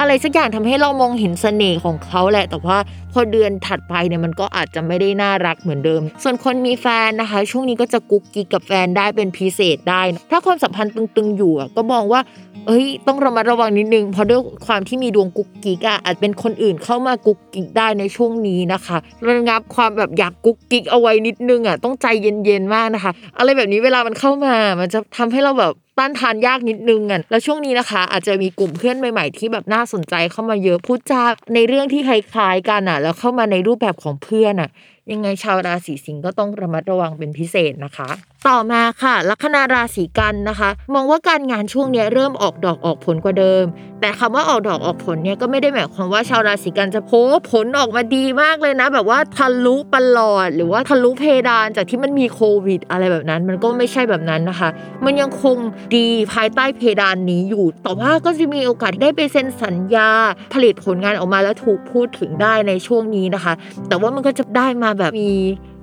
[0.00, 2.78] อะไรสักอย่างทำให้เรามองเห็นเสน่ห์ของเขาแหละ แต่ว่า
[3.12, 12.20] พอเดือนถัดไปเนี่ยมันก็อาจจะไม่ได้น่ารักเหมือนเดิม ส่วนคนมีแฟนนะคะ ช่วงนี้ก็จะกุ๊กกิ๊กกับแฟนได้เป็นพิเศษได้ ถ้าความสัมพันธ์ตึงๆอยู่ก็มองว่า
[12.66, 18.96] เอ้ยต้องระมัดระวังนิดนึงเพราะด้วยความที่มีดวงกุ๊กกิ๊กอะอาจเป็นคนอื่นเข้ามากุ๊กกิ๊กได้ในช่วงนี้นะคะ
[19.28, 31.22] ระงับความแบบอยากกุ๊กกิ๊กเอาไว้นิดนึงอะต้องใจเย็นๆมากนะคะ อะไรแบบนี้เวลามันเข้ามามันจะทำให้เราแบบต้านทานยากนิดนึงอะแล้วช่วงนี้นะคะ อาจจะมีกลุ่มเพื่อนใหม่ ๆ ที่แบบน่าสนใจเข้ามาเยอะพูดจา
[31.54, 34.70] ในเรื่องที่คล้ายๆกันอะ แล้วเข้ามาในรูปแบบของเพื่อนอะ
[35.12, 38.08] ยังไงชาวราศีสิงห์ก็ต้องระมัดระวังเป็นพิเศษนะคะ
[38.48, 43.64] ต่อมาค่ะ ลัคนาราศีกันนะคะ มองว่าการงานช่วงเนี้ยเริ่มออกดอกออกผลกว่าเดิม
[44.00, 47.10] แต่คำว่าออกดอกออกผลเนี่ยก็ไม่ได้หมายความว่าชาวราศีกันจะโพ
[47.52, 54.68] ผลออกมาดีมากเลยนะ แบบว่าทะลุปลอด หรือว่าทะลุเพดานจากที่มันมีโควิด อะไรแบบนั้น มันก็ไม่ใช่แบบนั้นนะคะ
[55.04, 55.56] มันยังคง
[55.94, 60.08] ดีภายใต้เพดานนี้อยู่ แต่ว่าก็จะมีโอกาสได้ไปเซ็นสัญญา
[60.52, 63.54] ผลิตผลงานออกมาแล้วถูกพูดถึงได้ในช่วงนี้นะคะ
[63.88, 65.32] แต่ว่ามันก็จะได้มาแบบมี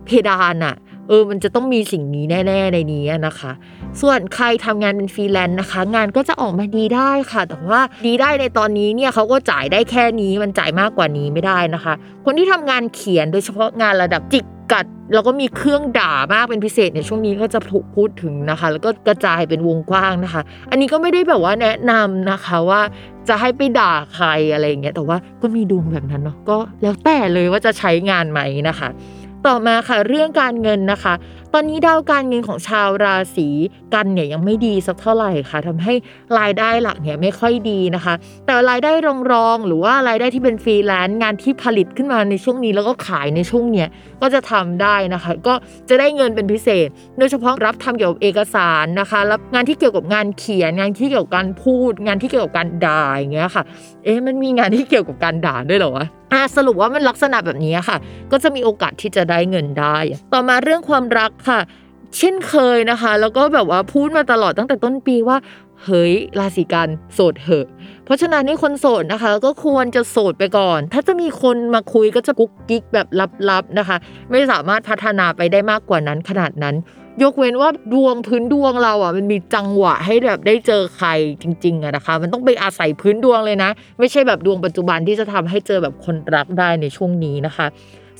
[0.05, 0.75] เพดานอะ
[1.07, 3.51] เออ มันจะต้องมีสิ่งนี้แน่ ๆ ในนี้นะคะ
[4.01, 11.93] ส่วนใครทำงานเป็นฟรีแลนซ์นะคะ งานก็จะออกมาดีได้ค่ะ แต่ว่าดีได้ในตอนนี้เนี่ยเขาก็จ่ายได้แค่นี้ มันจ่ายมากกว่านี้ไม่ได้นะคะ
[12.25, 22.81] คนที่ทำงานเขียนโดยเฉพาะงานระดับจิก กัด แล้วก็มีเครื่องด่ามากเป็นพิเศษในช่วงนี้ก็จะถูกพูดถึงนะคะ แล้วก็กระจายเป็นวงกว้างนะคะ อันนี้ก็ไม่ได้แบบว่าแนะนำนะคะว่า
[23.29, 28.89] จะให้ไปด่าใครอะไรอย่างเงี้ยแต่ว่าก็มีดวงแบบนั้นเนาะก็แล้วแต่เลยว่าจะใช้งานไหมนะคะ
[29.47, 31.13] ต่อมาค่ะเรื่องการเงินนะคะ
[31.53, 33.47] ตอนนี้ดาวการเงินของชาวราศี
[33.93, 35.93] กันย์เนี่ยยังไม่ดีสักเท่าไหร่ค่ะทำให้
[36.39, 38.13] รายได้หลักเนี่ยไม่ค่อยดีนะคะ
[38.45, 38.91] แต่รายได้
[39.31, 43.87] รองๆหรือว่ารายได้ที่เป็นฟรีแลนซ์งานที่ผลิตขึ้นมาในช่วงนี้แล้วก็ขายในช่วงเนี้ย
[44.21, 45.53] ก็จะทำได้นะคะ ก็
[45.89, 53.63] จะได้เงินเป็นพิเศษ โดยเฉพาะรับทำเกี่ยวกับเอกสารนะคะรับงานที่เกี่ยวกับงานเขียน งานที่เกี่ยวกับการพูด งานที่เกี่ยวกับการด่าอย่างเงี้ยค่ะ
[54.03, 57.97] เอ๊ะมันมีงานที่เกี่ยวกับการด่าด้วยเหรอวะ อะสรุปว่ามันลักษณะแบบนี้ค่ะ
[58.31, 59.97] ก็จะมีโอกาสที่จะได้เงินได้
[60.33, 61.59] ต่อมาเรื่องความรักค่ะ
[62.17, 65.37] เช่นเคยนะคะ แล้วก็แบบว่าพูดมาตลอดตั้งแต่ต้นปีว่า
[65.85, 67.67] เฮ้ยราศีกันโสดเหอะ
[68.05, 73.07] เพราะฉะนั้นนี่คนโสดนะคะ ก็ควรจะโสดไปก่อน ถ้าจะมีคนมาคุยก็จะกุ๊กกิ๊กแบบ
[73.49, 73.97] ลับๆนะคะ
[74.31, 76.75] ไม่สามารถพัฒนาไปได้มากกว่านั้นขนาดนั้น
[77.23, 81.09] ยกเว้นว่าดวงพื้นดวงเราอะมันมีจังหวะให้แบบได้เจอใคร
[81.41, 87.67] จริงๆอะนะคะ มันต้องไปอาศัยพื้นดวงเลยนะ ไม่ใช่แบบดวงปัจจุบันที่จะทำให้เจอแบบคนรักได้ในช่วงนี้นะคะ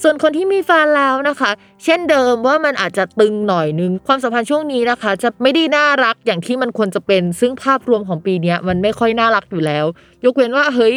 [0.03, 1.51] ส่วนคนที่มีแฟนแล้วนะคะ
[1.83, 9.85] เช่นเดิมว่ามันอาจจะตึงหน่อยนึง ความสัมพันธ์ช่วงนี้นะคะ จะไม่ได้น่ารักอย่างที่มันควรจะเป็น ซึ่งภาพรวมของปีนี้มันไม่ค่อยน่ารักอยู่แล้ว
[10.25, 10.95] ยกเว้นว่าเฮ้ย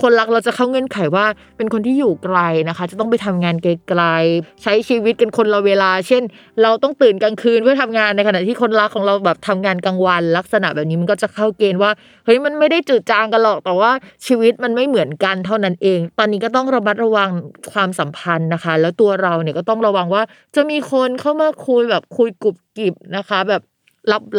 [0.00, 6.22] คนรักเราจะเข้าเงื่อนไขว่าเป็นคนที่อยู่ไกลนะคะ จะต้องไปทำงานไกลๆใช้ชีวิตกันคนละเวลา เช่น
[6.62, 11.90] เราต้องตื่นกลางคืนเพื่อทำงานในขณะที่คนรักของเราแบบทำงานกลางวัน ลักษณะแบบนี้มันก็จะเข้าเกณฑ์ว่า
[12.24, 13.92] เฮ้ยมันไม่ได้จืดจางกันหรอกแต่ว่า
[14.26, 17.30] ชีวิตมันไม่เหมือนกันเท่านั้นเอง ตอนนี้ก็ต้องระมัดระวัง
[17.72, 20.22] ความสัมพันธ์นะคะ แล้วตัวเราเนี่ยก็ต้องระวังว่า
[20.56, 23.62] จะมีคนเข้ามาคุยแบบคุยกรุบกิบนะคะ แบบ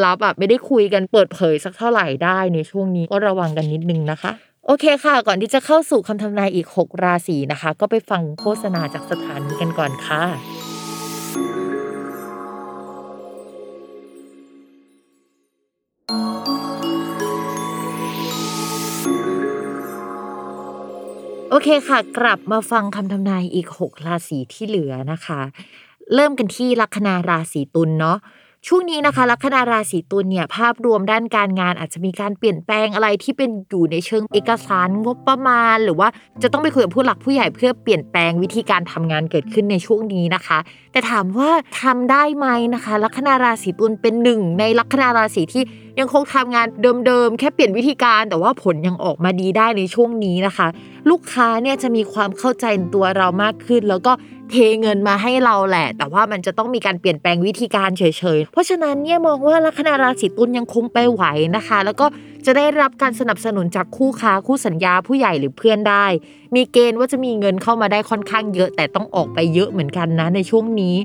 [0.05, 4.31] ลับๆอะไม่ได้คุยกันเปิดเผยสักเท่าไหร่ได้ในช่วงนี้ก็ระวังกันนิดนึงนะคะ
[4.65, 10.23] โอเคค่ะ ก่อนที่จะเข้าสู่คำทำนายอีก 6 ราศีนะคะ ก็ไปฟังโฆษณาจากสถานีกันก่อนค่ะ
[21.49, 25.41] โอเคค่ะ กลับมาฟังคำทำนายอีก 6 ราศีที่เหลือนะคะ
[26.13, 28.17] เริ่มกันที่ลัคนาราศีตุลเนาะ
[28.67, 36.09] ช่วงนี้นะคะลัคนาราศีตุลเนี่ยภาพรวมด้านการงานอาจจะมีการเปลี่ยนแปลงอะไรที่เป็นอยู่ในเชิงเอกสารงบประมาณ หรือว่า
[36.41, 40.59] จะต้องไปคุยกับผู้หลักผู้ใหญ่เพื่อเปลี่ยนแปลงวิธีการทำงานเกิดขึ้นในช่วงนี้นะคะ
[40.91, 41.49] แต่ถามว่า
[41.81, 45.63] ทำได้ไหมนะคะลัคนาราศีตุลเป็นหนึ่งในลัคนาราศีที่
[45.99, 46.67] ยังคงทำงาน
[47.05, 50.67] เดิมๆแค่เปลี่ยนวิธีการแต่ว่าผลยังออกมาดีได้ในช่วงนี้นะคะ
[51.09, 54.11] ลูกค้าเนี่ยจะมีความเข้าใจในตัวเรามากขึ้น แล้วก็
[54.51, 58.03] เทเงินมาให้เราแหละ แต่ว่ามันจะต้องมีการเปลี่ยนแปลงวิธีการเฉ
[58.37, 61.23] ยๆ เพราะฉะนั้นเนี่ยมองว่าลัคนาราศีตุลยังคงไปไหว
[61.55, 62.05] นะคะ แล้วก็
[62.45, 66.05] จะได้รับการสนับสนุนจากคู่ค้าคู่สัญญาผู้ใหญ่หรือเพื่อนได้
[66.55, 70.95] มีเกณฑ์ว่าจะมีเงินเข้ามาได้ค่อนข้างเยอะ แต่ต้องออกไปเยอะเหมือนกันนะในช่วงนี้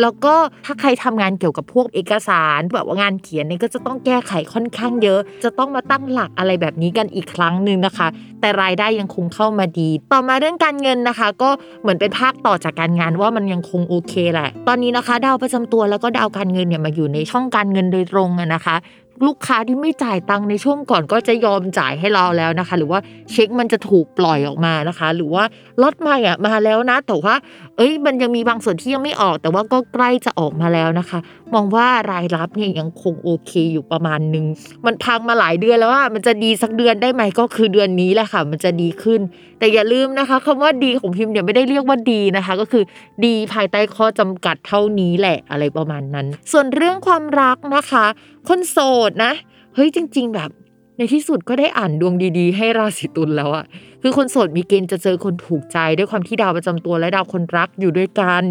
[0.00, 8.08] แล้วก็ถ้าใครทำงานเกี่ยวกับพวกเอกสารแบบว่างานเขียนเนี่ยก็จะต้องแก้ไขค่อนข้างเยอะ จะต้องมาตั้งหลักอะไรแบบนี้กันอีกครั้งหนึ่งนะคะ
[8.40, 11.50] แต่รายได้ยังคงเข้ามาดี ต่อมาเรื่องการเงินนะคะ ก็
[11.82, 18.76] เหมือนเป็นภาคต่อจากการงานว่ามันยังคงโอเคแหละ ตอนนี้นะคะดาวประจำตัวแล้วก็ดาวการเงินเนี่ยมาอยู่ในช่องการเงินโดยตรงนะคะ
[19.26, 23.00] ลูกค้าที่ไม่จ่ายตังค์ในช่วงก่อนก็จะยอมจ่ายให้เราแล้วนะคะ หรือว่า
[23.30, 25.44] เช็คมันจะถูกปล่อยออกมานะคะ หรือว่า
[25.82, 27.34] รถใหม่อะมาแล้วนะแต่ว่า
[27.76, 31.18] เอ้ยมันยังมีบางส่วนที่ยังไม่ออก แต่ว่าก็ใกล้จะออกมาแล้วนะคะ
[31.54, 34.46] มองว่ารายรับเนี่ยยังคงโอเคอยู่ประมาณนึง
[34.86, 39.20] มันพังมาหลายเดือนแล้วว่ามันจะดีสักเดือนได้ไหมก็คือเดือนนี้แหละค่ะ มันจะดีขึ้น
[39.58, 42.84] แต่อย่าลืมนะคะคำว่าดีของพิมพ์เนี่ยไม่ได้เรียกว่าดีนะคะ ก็คือ
[43.24, 48.04] ดีภายใต้ข้อจำกัดเท่านี้แหละอะไรประมาณนั้น ส่วนเรื่องความรักนะคะ
[48.48, 48.78] คนโส
[49.08, 49.32] ดนะ
[49.74, 50.50] เฮ้ยจริง ๆ แบบ
[50.96, 53.64] ในที่สุดก็ได้อ่านดวงดีๆ ให้ราศีตุลแล้วอะ
[54.08, 58.42] คือคนโสดมีเกณฑ์จะเจอคนถูกใจด้วยความที่ดาวประจำตัวและดาวคนรักอยู่ด้วยกัน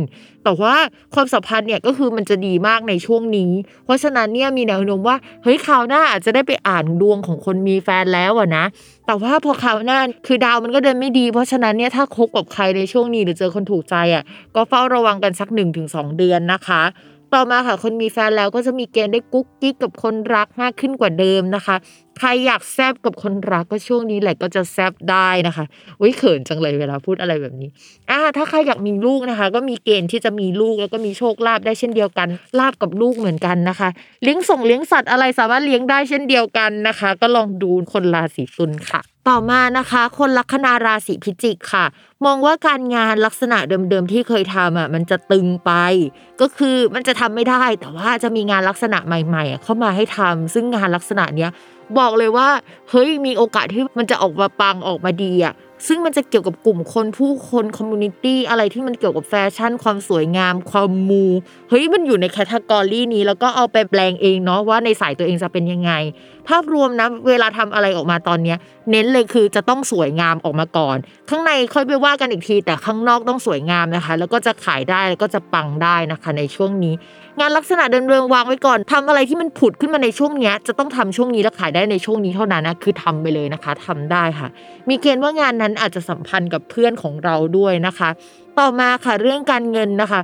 [0.44, 0.76] แต่ว่า
[1.14, 3.52] ความสัมพันธ์เนี่ยก็คือมันจะดีมากในช่วงนี้
[3.86, 8.66] เพราะฉะนั้นเนี่ยมีแนวโน้มว่าเฮ้ยคราวหน้าอาจจะได้ไปอ่านดวงของคนมีแฟนแล้วอะนะ
[9.06, 14.24] แต่ว่าพอคราวหน้าคือดาวมันก็เดินไม่ดี เพราะฉะนั้นเนี่ยถ้าคบกับใครในช่วงนี้หรือเจอคนถูกใจอะ
[14.56, 16.84] ก็เฝ้าระวังกันสัก1นถึงสเดือนนะคะ
[17.34, 21.76] ต่อมาค่ะคนมีแฟนแล้วก็จะมีเกณฑ์ได้กุ๊กกิ๊กกับคนรักมากขึ้นกว่าเดิมนะคะ
[22.18, 25.66] ใครอยากแซบกับคนรักก็ช่วงนี้แหละก็จะแซบได้นะคะ
[26.02, 27.70] อุ้ยเขินจังเลยเวลาพูดอะไรแบบนี้
[28.12, 32.28] อ่าถ้าใครอยากมีลูกนะคะ ก็มีเกณฑ์ที่จะมีลูกแล้วก็มีโชคลาภได้เช่นเดียวกัน
[32.60, 33.90] ลาบกับลูกเหมือนกันนะคะ
[34.24, 41.86] เลี้ยงส่งเลี้ยงสัตว์อะไรสามารถเลี้ยงได้เช่นเดียวกันนะคะ ก็ลองดูคนราศีตุลค่ะต่อมานะคะ คนลัคนาราศีพิจิกค่ะ
[42.26, 45.72] มองว่าการงานลักษณะเดิมๆที่เคยทำอะมันจะตึงไป
[46.42, 51.52] ก็คือมันจะทำไม่ได้ แต่ว่าจะมีงานลักษณะใหม่ ๆ เข้ามาให้ทำซึ่งงานลักษณะเนี้ย
[52.00, 52.50] บอกเลยว่า
[52.90, 55.54] เฮ้ยมีโอกาสที่มันจะออกมาปังออกมาดีอะ
[55.88, 61.26] ซึ่งมันจะเกี่ยวกับกลุ่มคนผู้คน community อะไรที่มันเกี่ยวกับแฟชั่น ความสวยงาม ความมู
[61.70, 65.92] เฮ้ยมันอยู่ใน category นี้ แล้วก็เอาไปแปลงเองเนาะว่าในสายตัวเองจะเป็นยังไง
[66.48, 68.58] ภาพรวมนะเวลาทำอะไรออกมาตอนเนี้ย
[68.92, 70.98] เน้นเลยคือจะต้องสวยงามออกมาก่อน
[71.30, 76.94] ข้างในค่อยไปว่ากันอีกที แต่ข้างนอกต้องสวยงามนะคะ แล้วก็จะขายได้แล้วก็จะปังได้นะคะในช่วงนี้
[77.40, 84.48] งานลักษณะเดินเรืองวางไว้ก่อนทำอะไรที่มันผุดขึ้นมาในช่วงนี้จะต้องทำช่วงนี้แล้วขายได้ในช่วงนี้เท่านั้นนะคือทำไปเลยนะคะทำได้ค่ะ
[84.90, 88.10] มีเกณฑ์ว่างานนั้นอาจจะสัมพันธ์กับเพื่อนของเราด้วยนะคะ
[88.60, 90.22] ต่อมาค่ะเรื่องการเงินนะคะ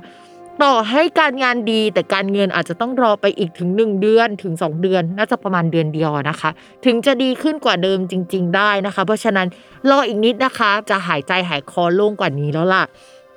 [0.62, 6.50] ต่อให้การงานดีแต่การเงินอาจจะต้องรอไปอีกถึง 1 เดือนถึง 2 เดือน น่าจะประมาณเดือนเดียวนะคะ
[6.84, 9.46] ถึงจะดีขึ้นกว่าเดิมจริง ๆ ได้นะคะ เพราะฉะนั้น
[9.90, 12.84] รออีกนิดนะคะจะหายใจหายคอโล่งกว่านี้แล้วล่ะ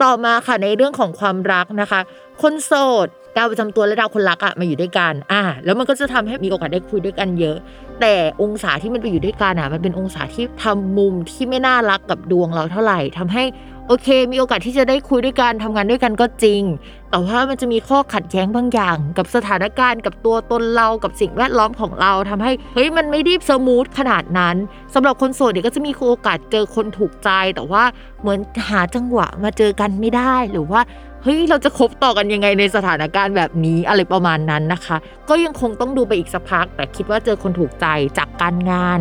[0.04, 2.00] ต่อมาค่ะในเรื่องของความรักนะคะ
[2.42, 2.74] คนโส
[3.06, 7.58] ด ดาวประจำตัวและดาวคนรักอะมาอยู่ด้วยกันอ่าแล้วมันก็จะทำให้มีโอกาสได้คุยด้วยกันเยอะ
[8.02, 13.44] แต่องศาที่มันไปอยู่ด้วยกันอะมันเป็นองศาที่ทำมุมที่ไม่น่ารักกับดวงเราเท่าไหร่ทำให้
[13.88, 16.62] โอเค มีโอกาสที่จะได้คุยด้วยกันทำงานด้วยกันก็จริง
[17.10, 24.56] แต่ว่ามันจะมีข้อขัดแย้งบางอย่าง กับสถานการณ์กับตัวตนเรากับสิ่งแวดล้อมของเราทำให้เฮ้ยมันไม่รีบสมูทขนาดนั้น
[24.94, 27.84] สำหรับคนโสดเนี่ยก็จะมีโอกาสเจอคนถูกใจ แต่ว่า
[28.22, 30.82] เหมือนหาจังหวะมาเจอกันไม่ได้หรือว่า
[31.26, 34.98] เฮ้ยเราจะคบต่อกันยังไงในสถานการณ์แบบนี้อะไรประมาณนั้นนะคะ
[35.30, 37.86] ก็ยังคงต้องดูไปอีกสักพัก แต่คิดว่าเจอคนถูกใจ
[38.18, 39.00] จากการงาน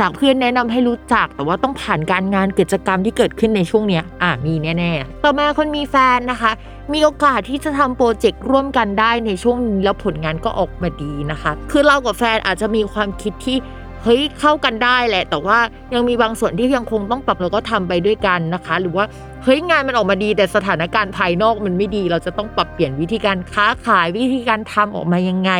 [0.00, 6.52] จากเพื่อนแนะนำให้รู้จัก แต่ว่าต้องผ่านการงานกิจกรรมที่เกิดขึ้นในช่วงเนี้ยอะมีแน่ๆ ต่อมาคนมีแฟนนะคะ
[6.92, 13.56] มีโอกาสที่จะทำโปรเจกต์ร่วมกันได้ในช่วงนี้แล้วผลงานก็ออกมาดีนะคะ คือเรากับแฟนอาจจะมีความคิดที่
[14.04, 15.58] เฮ้ยเข้ากันได้แหละ แต่ว่า
[15.94, 19.04] ยังมีบางส่วนที่ยังคงต้องปรับแล้วก็ทำไปด้วยกันนะคะ หรือว่า
[19.44, 25.50] เฮ้ยงานมันออกมาดีแต่สถานการณ์ภายนอกมันไม่ดี เราจะต้องปรับเปลี่ยนวิธีการค้าขายวิธีการทำออกมายังไง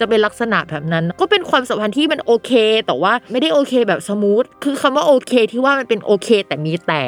[0.00, 2.52] จะเป็นลักษณะแบบนั้น ก็เป็นความสัมพันธ์ที่มันโอเค
[2.86, 7.02] แต่ว่าไม่ได้โอเคแบบสมูทคือคำว่าโอเค ที่ว่ามันเป็นโอเค แต่มีแต่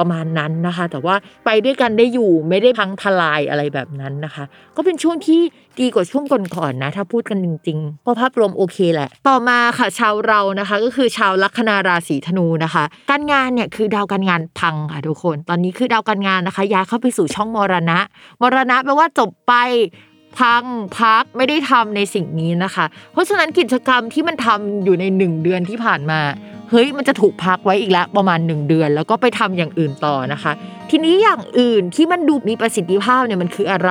[0.00, 4.44] ประมาณนั้นนะคะ แต่ว่าไปด้วยกันได้อยู่ไม่ได้พังทลายอะไรแบบนั้นนะคะ
[4.76, 5.40] ก็เป็นช่วงที่
[5.80, 6.24] ดีกว่าช่วง
[6.56, 17.98] ก่อนๆนะถ้าพูดกันจริงๆเพราะภาพรวมโอเคแหละ ต่อมาค่ะชาวเรานะคะ ก็คือชาวลัคนาราศีธนูนะคะ การงานเนี่ยคือดาวการงานพังค่ะทุกคน ตอนนี้คือดาวการงานนะคะย้ายเข้าไปสู่ช่องมรณะ
[18.40, 19.54] มรณะแปลว่าจบไป
[20.38, 20.64] พัง
[20.98, 26.20] พักไม่ได้ทำในสิ่งนี้นะคะ เพราะฉะนั้นกิจกรรมที่มันทำอยู่ในหนึ่งเดือนที่ผ่านมา
[26.70, 30.52] เฮ้ยมันจะถูกพักไว้อีกแล้วประมาณ 1 เดือน แล้วก็ไปทำอย่างอื่นต่อนะคะ
[30.90, 33.90] ทีนี้อย่างอื่นที่มันดูมีประสิทธิภาพเนี่ยมันคืออะไร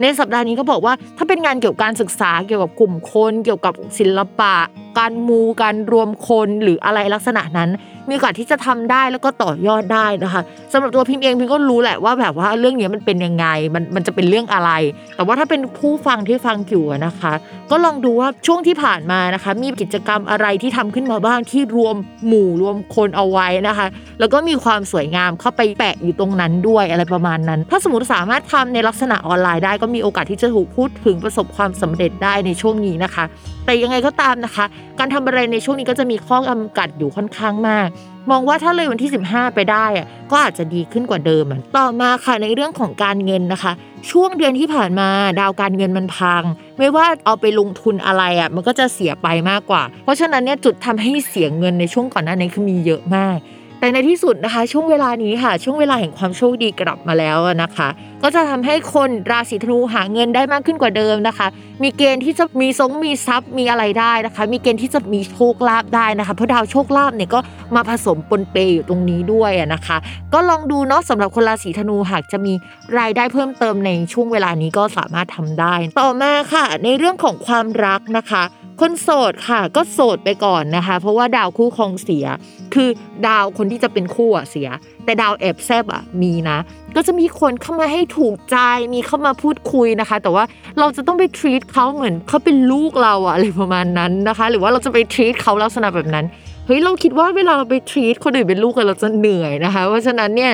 [0.00, 4.54] ในสัปดาห์นี้ก็บอกว่าถ้าเป็นงานเกี่ยวกับการศึกษาเกี่ยวกับกลุ่มคนเกี่ยวกับศิลปะ
[4.98, 7.70] การมูการรวมคนหรืออะไรลักษณะนั้น
[8.08, 14.70] มีโอกาสที่จะทำได้แล้วก็ต่อยอดได้นะคะสำหรับตัวพิมพ์เองพิมก็รู้แหละว่าแบบว่าเรื่องนี้มันเป็นยังไงมันมันจะเป็นเรื่องอะไร
[15.16, 17.32] แต่ว่าถ้าเป็นผู้ฟังที่ฟังอยู่นะคะ
[17.70, 23.86] ก็ลองดูว่าช่วงที่ผ่านมานะคะ มีกิจกรรมอะไรที่ทำขึ้นมาบ้างที่รวม หมู่รวมคนเอาไว้นะคะ
[24.20, 33.24] แล้วก็มีความสวยงามเข้าไปแปะอยู่ตรงนั้นด้วยอะไรประมาณนั้น ถ้าสมมติสามารถทำในลักษณะออนไลน์ได้ก็มีโอกาสที่จะถูกพูดถึงประสบความสำเร็จได้ในช่วงนี้นะคะ
[33.64, 34.64] แต่ยังไงก็ตามนะคะ
[34.98, 37.88] การทำอะไรในช่วงนี้ก็จะมีข้อจำกัดอยู่ค่อนข้างมาก
[38.30, 41.44] มองว่าถ้าเลยวันที่ 15 ไปได้อะก็อาจจะดีขึ้นกว่าเดิม
[41.76, 43.72] ต่อมาค่ะในเรื่องของการเงินนะคะ
[44.10, 45.08] ช่วงเดือนที่ผ่านมา
[45.40, 46.42] ดาวการเงินมันพัง
[46.78, 53.38] ไม่ว่าเอาไปลงทุนอะไรอะมันก็จะเสียไปมากกว่า เพราะฉะนั้นเนี่ยจุดทำให้เสียเงินในช่วงก่อนหน้านี้คือมีเยอะมาก
[53.82, 57.88] แต่ในที่สุดนะคะ ช่วงเวลานี้ค่ะ ช่วงเวลาแห่งความโชคดีกลับมาแล้วนะคะ
[58.22, 61.46] ก็จะทำให้คนราศีธนูหาเงินได้มากขึ้นกว่าเดิมนะคะ
[61.82, 67.40] มีเกณฑ์ที่จะมีทรงมีทรัพย์มีอะไรได้นะคะ มีเกณฑ์ที่จะมีโชคลาภได้นะคะเพราะดาวโชคลาภเนี่ยก็
[67.74, 69.96] มาผสมปนเปอยู่ตรงนี้ด้วยนะคะ
[70.34, 72.52] ก็ลองดูเนาะสำหรับคนราศีธนูหากจะมี
[72.98, 78.42] รายได้เพิ่มเติมในช่วงเวลานี้ก็สามารถทำได้ ต่อมาค่ะ ในเรื่องของความรักนะคะ
[78.80, 82.26] คนโสดค่ะ ก็โสดไปก่อนนะคะ เพราะว่าดาวคู่ครองเสีย
[82.74, 82.88] คือ
[83.26, 84.68] ดาวคนที่จะเป็นคู่อะเสีย
[85.04, 86.58] แต่ดาวแอบแซบอะมีนะ
[86.96, 88.56] ก็จะมีคนเข้ามาให้ถูกใจ
[88.94, 90.44] มีเข้ามาพูดคุยนะคะ แต่ว่า
[90.78, 96.24] เราจะต้องไป treat เขาเหมือนเขาเป็นลูกเราอะอะไรประมาณนั้นนะคะ หรือว่าเราจะไป treat เขาลักษณะแบบนั้น
[96.66, 100.52] เฮ้ยเราคิดว่าเวลาเราไป treat คนอื่นเป็นลูกกันเราจะเหนื่อยนะคะ เพราะฉะนั้นเนี่ย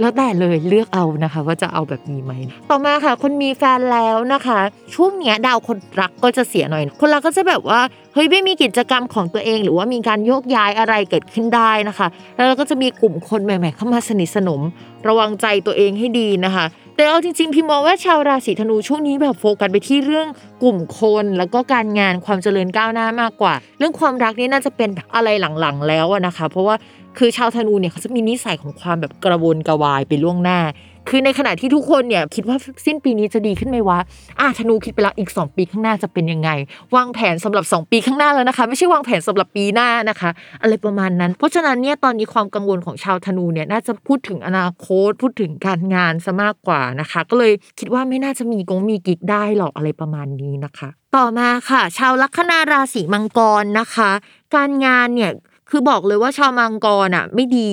[0.00, 2.32] แล้วแต่เลยเลือกเอานะคะ ว่าจะเอาแบบนี้ไหม
[2.70, 4.58] ต่อมาค่ะ คนมีแฟนแล้วนะคะ
[4.94, 7.80] ช่วงเนี้ยดาวคนรักก็จะเสียหน่อย คนรักก็จะแบบว่า
[8.14, 12.06] เฮ้ยไม่มีกิจกรรมของตัวเอง หรือว่ามีการโยกย้ายอะไรเกิดขึ้นได้นะคะ
[12.36, 14.60] แล้วเราก็จะมีกลุ่มคนใหม่ ๆ เข้ามาสนิทสนม
[15.08, 20.28] ระวังใจตัวเองให้ดีนะคะแต่เอาจริงๆ พี่มองว่าชาวราศีธนูช่วงนี้แบบโฟกัสไปที่เรื่อง
[20.62, 25.28] กลุ่มคน แล้วก็การงานความเจริญก้าวหน้ามากกว่า เรื่องความรักนี่น่าจะเป็นอะไร
[25.60, 26.76] หลังๆ แล้วนะคะ เพราะว่า
[27.18, 30.60] คือชาวธนูเนี่ยเขาจะมีนิสัยของความแบบกระวนกระวายไปล่วงหน้า
[31.08, 33.98] คือในขณะที่ทุกคนเนี่ยคิดว่าสิ้นปีนี้จะดีขึ้นไหมวะ
[34.40, 36.50] อะธนูคิดไปแล้วอีก 2 ปีข้างหน้าจะเป็นยังไง
[36.96, 40.30] วางแผนสำหรับ 2 ปีข้างหน้าแล้วนะคะ ไม่ใช่วางแผนสำหรับปีหน้านะคะ
[40.62, 54.10] อะไรประมาณนั้น เพราะฉะนั้นเนี่ยตอนนี้ความกังวลของชาวธนูเนี่ยน่าจะพูดถึงอนาคต พูดถึงการงานซะมากกว่านะคะ ก็เลยคิดว่าไม่น่าจะมีกงมีกิกได้หรอกอะไรประมาณนี้นะคะ ต่อมาค่ะ ชาวลัคนาราศีมังกรนะคะ
[54.54, 55.32] การงานเนี่ย
[55.70, 57.72] คือบอกเลยว่าชาวมังกรอะ ไม่ดี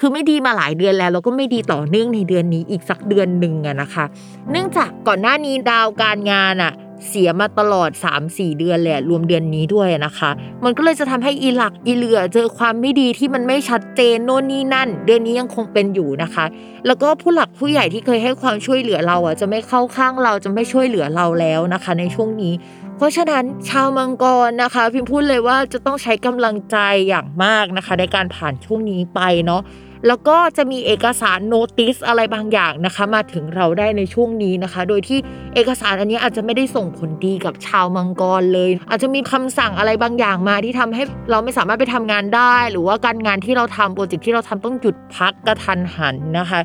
[0.00, 4.04] คือไม่ดีมาหลายเดือนแล้วแล้วก็ไม่ดีต่อเนื่องในเดือนนี้อีกสักเดือนหนึ่งอะนะคะ
[4.50, 6.72] เนื่องจากก่อนหน้านี้ดาวการงานอะ
[7.08, 7.90] เสียมาตลอด
[8.24, 10.30] 3-4 เดือนแหละรวมเดือนนี้ด้วยนะคะ
[10.64, 16.44] มันก็เลยจะทำให้อีหลักอีเหลือเจอความไม่ดีที่มันไม่ชัดเจนโน่นนี่นั่น เดือนนี้ยังคงเป็นอยู่นะคะ
[16.86, 22.52] แล้วก็ผู้หลักผู้ใหญ่ที่เคยให้ความช่วยเหลือเราอะจะไม่เข้าข้างเราจะไม่ช่วยเหลือเราแล้วนะคะ ในช่วงนี้
[22.96, 26.76] เพราะฉะนั้นชาวมังกรนะคะ พิมพ์พูดเลยว่าจะต้องใช้กำลังใจ
[27.08, 29.62] อย่างมากนะคะ ในการผ่านช่วงนี้ไปเนาะ
[30.06, 35.18] แล้วก็จะมีเอกสารโนติสอะไรบางอย่างนะคะ มาถึงเราได้ในช่วงนี้นะคะ โดยที่
[35.54, 46.60] เอกสารอันนี้อาจจะไม่ได้ส่งผลดีกับชาวมังกรเลย อาจจะมีคำสั่งอะไรบางอย่างมาที่ทำให้เราไม่สามารถไปทำงานได้ หรือว่าการงานที่เราทำโปรเจกต์ที่เราทำต้องหยุดพักกระทันหันนะคะ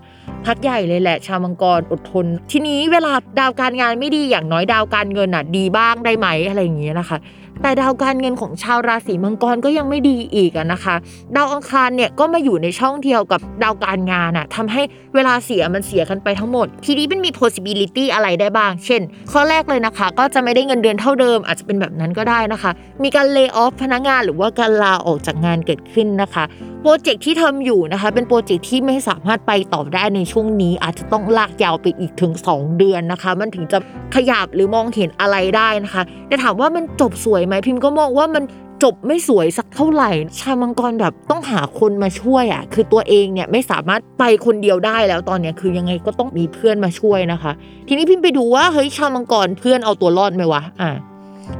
[0.46, 7.18] พักใหญ่เลยแหละ ชาวมังกรอดทน ทีนี้เวลาดาวการงานไม่ดีอย่างน้อยดาวการเงินอะดีบ้างได้ไหมอะไรอย่างเงี้ยนะคะ
[7.62, 10.96] แต่ดาวการเงินของชาวราศีมังกรก็ยังไม่ดีอีกนะคะ
[11.36, 14.82] ดาวอังคารเนี่ยก็มาอยู่ในช่องเดียวกับดาวการงานอะทำให้
[15.16, 22.72] เวลาเสียมันเสียกันไปทั้งหมด ทีนี้มันมี possibility อะไรได้บ้าง เช่น ข้อแรกเลยนะคะ ก็จะไม่ได้เงินเดือนเท่าเดิม อาจจะเป็นแบบนั้นก็ได้นะคะ
[23.04, 26.46] มีการ lay off พนักงานหรือว่าการลาออกจากงานเกิดขึ้นนะคะ
[26.82, 33.78] โปรเจกต์ที่ทำอยู่นะคะ เป็นโปรเจกต์ที่ไม่สามารถไปต่อได้ในช่วงนี้ อาจจะต้องลากยาวไปอีกถึง 2 เดือนนะคะ มันถึงจะ
[34.16, 38.44] ขยับหรือมองเห็นอะไรได้นะคะแต่ถามว่ามันจบสวยไหมพิมพ์ก็มองว่ามัน
[38.84, 47.52] จบไม่สวยสักเท่าไหร่ ชามังกรแบบต้องหาคนมาช่วยอะ คือตัวเองเนี่ยไม่สามารถไปคนเดียวได้แล้วตอนเนี้ยคือยังไงก็ต้องมีเพื่อนมาช่วยนะคะ
[47.88, 50.92] ทีนี้พิมพ์ไปดูว่าเฮ้ยชามังกรเพื่อนเอาตัวรอดไหมวะอะ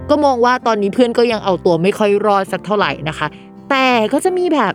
[0.10, 3.28] ก็มองว่าตอนนี้เพื่อนก็ยังเอาตัวไม่ค่อยรอดสักเท่าไหร่นะคะ
[3.70, 4.74] แต่ก็จะมีแบบ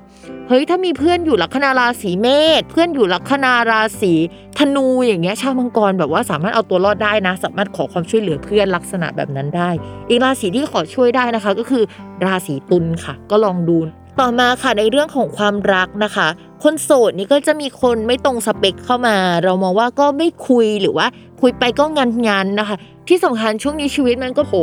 [0.55, 2.29] ฮ้ยถ้ามีเพื่อนอยู่ลัคนาราศีเม
[2.61, 4.13] ษเพื่อนอยู่ลัคนาราศี
[4.59, 9.71] ธนูอย่างเงี้ยชาวมังกรแบบว่าสามารถเอาตัวรอดได้นะ สามารถขอความช่วยเหลือเพื่อนลักษณะแบบนั้นได้
[10.09, 11.83] อีกราศีที่ขอช่วยได้นะคะ ก็คือ
[12.25, 13.77] ราศีตุลค่ะ ก็ลองดู
[14.21, 16.29] ต่อมาค่ะในเรื่องของความรักนะคะ
[16.63, 21.07] คนโสดนี่ก็จะมีคนไม่ตรงสเปคเข้ามา เรามองว่าก็ไม่คุยหรือว่า
[21.41, 22.77] คุยไปก็งานงานๆนะคะ
[23.09, 24.55] ที่สำคัญช่วงนี้ชีวิตมันก็โห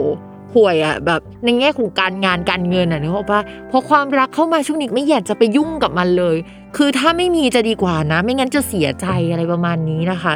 [0.54, 3.42] ห่วยอะแบบในแง่ของการงานการเงินอะนึกออกปะ
[3.72, 6.36] พอความรักเข้ามาช่วงนี้ไม่อยากจะไปยุ่งกับมันเลย
[6.78, 10.34] คือถ้าไม่มีจะดีกว่านะ ไม่งั้นจะเสียใจอะไรประมาณนี้นะคะ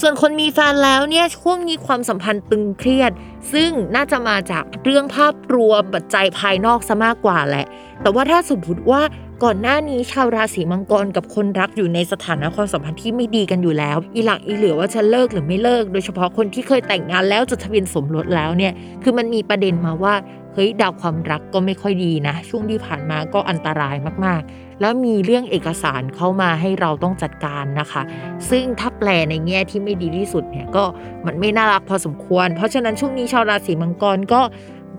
[0.00, 3.12] ส่วนคนมีแฟนแล้วเนี่ยช่วงนี้ความสัมพันธ์ตึงเครียด
[3.52, 7.66] ซึ่งน่าจะมาจากเรื่องภาพรวมปัจจัยภายนอกซะมากกว่าแหละ
[8.02, 9.02] แต่ว่าถ้าสมมติว่า
[9.44, 18.72] ก่อนหน้านี้ชาวราศีมังกรกับคนรักอยู่ในสถานะความสัมพันธ์ที่ไม่ดีกันอยู่แล้ว อีหลักอีเหลือว่าจะเลิกหรือไม่เลิก โดยเฉพาะคนที่เคยแต่งงานแล้วจดทะเบียนสมรสแล้วเนี่ย
[19.02, 20.14] คือมันมีประเด็นมาว่า
[20.54, 28.02] เฮ้ยดาวความรักก็ไม่ค่อยดีนะ ช่วงที่ผ่านมาก็อันตรายมากๆ แล้วมีเรื่องเอกสารเข้ามาให้เราต้องจัดการนะคะ
[28.50, 30.84] ซึ่งถ้าแปลในแง่ที่ไม่ดีที่สุดเนี่ยก็
[31.26, 34.40] มันไม่น่ารักพอสมควร เพราะฉะนั้นช่วงนี้ชาวราศีมังกรก็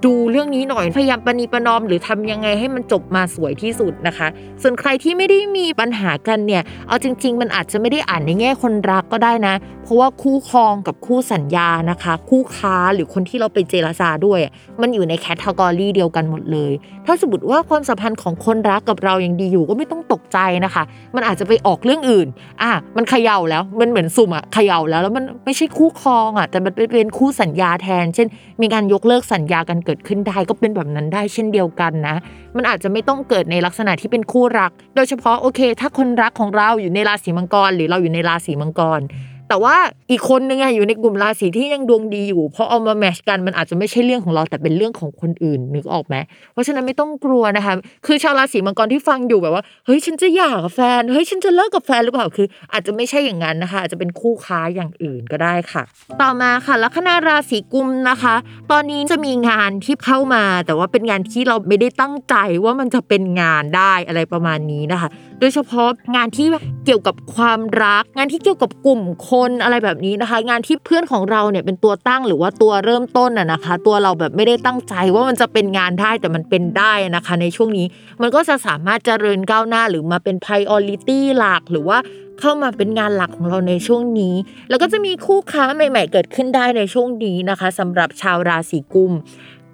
[0.06, 4.28] ดูเรื่องนี้หน่อยพยายามประนีประนอม หรือทำยังไงให้มันจบมาสวยที่สุดนะคะ
[4.62, 14.40] ส่วนใครที่ไม่ได้มีปัญหากันเนี่ย เอาจริง ๆ มันอาจจะไม่ได้อ่านในแง่คนรักก็ได้นะ เพราะว่าคู่ครองกับคู่สัญญานะคะ คู่ค้าหรือคนที่เราไปเจรจาด้วย
[14.82, 16.72] มันอยู่ในแคตตากรีเดียวกันหมดเลย
[17.06, 20.84] ถ้าสมมติว่าความสัมพันธ์ของคนรักกับเรายังดีอยู่ก็ไม่ต้องตกใจนะคะ
[21.16, 22.28] มันอาจจะไปออกเรื่องอื่น
[22.62, 28.28] อะมันเขย่าแล้วมันเหมือนสุ่มอะเขย่าแล้วแล้วมันไม่ใช่คู่ครองอะแต่มันเป็นคู่สัญญาแทน เช่น
[28.62, 32.16] มีการยกเลิกสัญญากันเกิดขึ้นได้ก็เป็นแบบนั้นได้เช่นเดียวกันนะ
[32.56, 39.02] มันอาจจะไม่ต้องเกิดในลักษณะที่เป็นคู่รัก โดยเฉพาะโอเค ถ้าคนรักของเราอยู่ในราศีมังกร หรือเราอยู่ในราศีมังกร
[39.50, 39.76] แต่ว่า
[40.12, 46.16] อีกคนนึงอะอยู่ในกลุ่มราศีที่ยังดวงดีอยู่เพราะเอามาแมชกันมันอาจจะไม่ใช่เรื่องของเราแต่เป็นเรื่องของคนอื่นนึกออกไหม
[46.54, 47.74] เพราะฉะนั้นไม่ต้องกลัวนะคะ
[48.06, 55.84] คือชาวราศีมังกรที่ฟังอยู่แบบว่าเฮ้ยฉันจะหย่ากับแฟนเฮ้ยฉันจะเลิกกับแฟนหรือเปล่าคือ อาจจะไม่ใช่อย่างนั้นนะคะ อาจจะเป็นคู่ค้าอย่างอื่นก็ได้ค่ะ
[56.22, 58.36] ต่อมาค่ะลัคนาราศีกุมนะคะ
[58.72, 65.10] ตอนนี้จะมีงานที่เข้ามา แต่ว่าเป็นงานที่เราไม่ได้ตั้งใจว่ามันจะเป็นงานได้อะไรประมาณนี้นะคะ
[65.40, 66.48] โดยเฉพาะงานที่
[66.86, 77.86] เกี่ยวกับความรัก งานที่เกี่ยวกับกลุ่มคนอะไรแบบนี้นะคะ งานที่เพื่อนของเราเนี่ยเป็นตัวตั้งหรือว่าตัวเริ่มต้นอะนะคะ ตัวเราแบบไม่ได้ตั้งใจว่ามันจะเป็นงานได้แต่มันเป็นได้นะคะ ในช่วงนี้
[78.22, 81.98] มันก็จะสามารถเจริญก้าวหน้าหรือมาเป็น priority หลักหรือว่า
[82.40, 84.36] เข้ามาเป็นงานหลักของเราในช่วงนี้
[84.70, 89.14] แล้วก็จะมีคู่ค้าใหม่ ๆ เกิดขึ้นได้ในช่วงนี้นะคะสำหรับชาวราศีกุม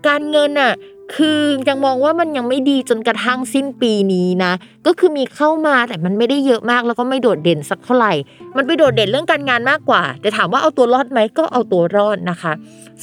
[0.07, 0.73] การเงินน่ะ
[1.15, 1.39] คือ
[1.69, 4.53] ยังมองว่ามันยังไม่ดีจนกระทั่งสิ้นปีนี้นะ
[4.85, 8.13] ก็คือมีเข้ามาแต่มันไม่ได้เยอะมากแล้วก็ไม่โดดเด่นสักเท่าไหร่
[8.55, 12.53] มันไปโดดเด่นเรื่องการงานมากกว่า แต่ถามว่าเอาตัวรอดไหมก็เอาตัวรอดนะคะ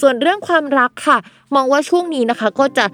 [0.01, 1.19] ส่วนเรื่องความรักค่ะ
[1.55, 2.85] มองว่าช่วงนี้นะคะ ก็จะ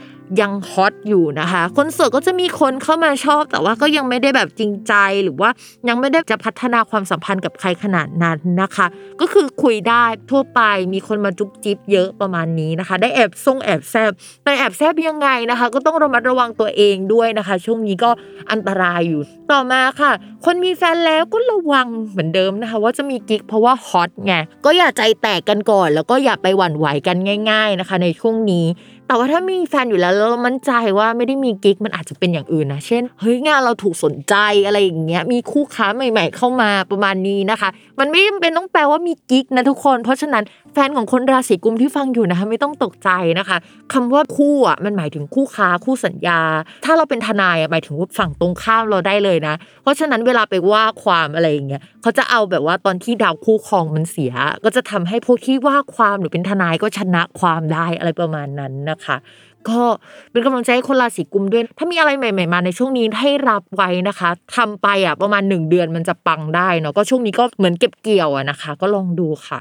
[0.41, 5.51] ยังฮอตอยู่นะคะ คนโสดก็จะมีคนเข้ามาชอบ แต่ว่าก็ยังไม่ได้แบบจริงใจหรือว่า
[5.89, 8.87] ยังไม่ได้จะพัฒนาความสัมพันธ์กับใครขนาดนั้นนะคะ
[9.20, 10.61] ก็คือคุยได้ทั่วไป
[10.93, 14.12] มีคนมาจุ๊บจิ๊บเยอะประมาณนี้นะคะ ได้แอบส่งแอบแซบ
[14.45, 18.11] แต่แอบแซบยังไงนะคะ ก็ต้องระมัดระวังตัวเองด้วยนะคะ ช่วงนี้ก็
[18.51, 19.20] อันตรายอยู่
[19.53, 20.12] ต่อมาค่ะ
[20.45, 27.16] คนมีแฟนแล้วก็ระวังเหมือนเดิมนะคะ ว่าจะมีกิ๊กเพราะว่าฮอตไงก็อย่าใจแตกกันก่อน แล้วก็อย่าไปหวั่นไหวกัน
[27.51, 28.66] ง่าย ๆนะคะ ในช่วงนี้
[29.07, 34.34] แต่ว่าถ้ามีแฟนอยู่แล้วแล้วเรามั่นใจว่าไม่ได้มีกิ๊กมันอาจจะเป็นอย่างอื่นนะ เช่น เฮ้ยงานเราถูกสนใจ
[34.66, 37.68] อะไรอย่างเงี้ย มีคู่ค้าใหม่ ๆ เข้ามาประมาณนี้นะคะ
[38.00, 43.57] มันไม่จำเป็นต้องแปลว่ามีกิ๊กนะทุกคน เพราะฉะนั้นแฟนของคนราศีกุมที่ฟังอยู่นะคะไม่ต้องตกใจนะคะ
[43.92, 46.40] คำว่าคู่อะมันหมายถึงคู่ค้าคู่สัญญา
[46.84, 54.32] ถ้าเราเป็นทนายอะหมายถึงว่าฝั่งตรงข้ามเราได้เลยนะ เพราะฉะนั้นเวลาไปว่าความอะไรอย่างเงี้ยเขาจะเอาแบบว่าตอนที่ดาวคู่ครองมันเสีย
[54.64, 59.16] ก็จะทำให้พวกที่ว่าความหรือเป็นทนายก็ชนะความได้อะไรประมาณนั้นนะคะ
[59.68, 59.80] ก็
[60.32, 69.61] เป็นกำลังใจให้คนราศีกุมด้วย ถ้ามีอะไรใหม่ ๆ มาในช่วงนี้ให้รับไว้นะคะทำไปอะประมาณหนึ่งเดือนมันจะปังได้เนาะก็ช่วงนี้ก็เหมือนเก็บเกี่ยวอะนะคะ ก็ลองดูค่ะ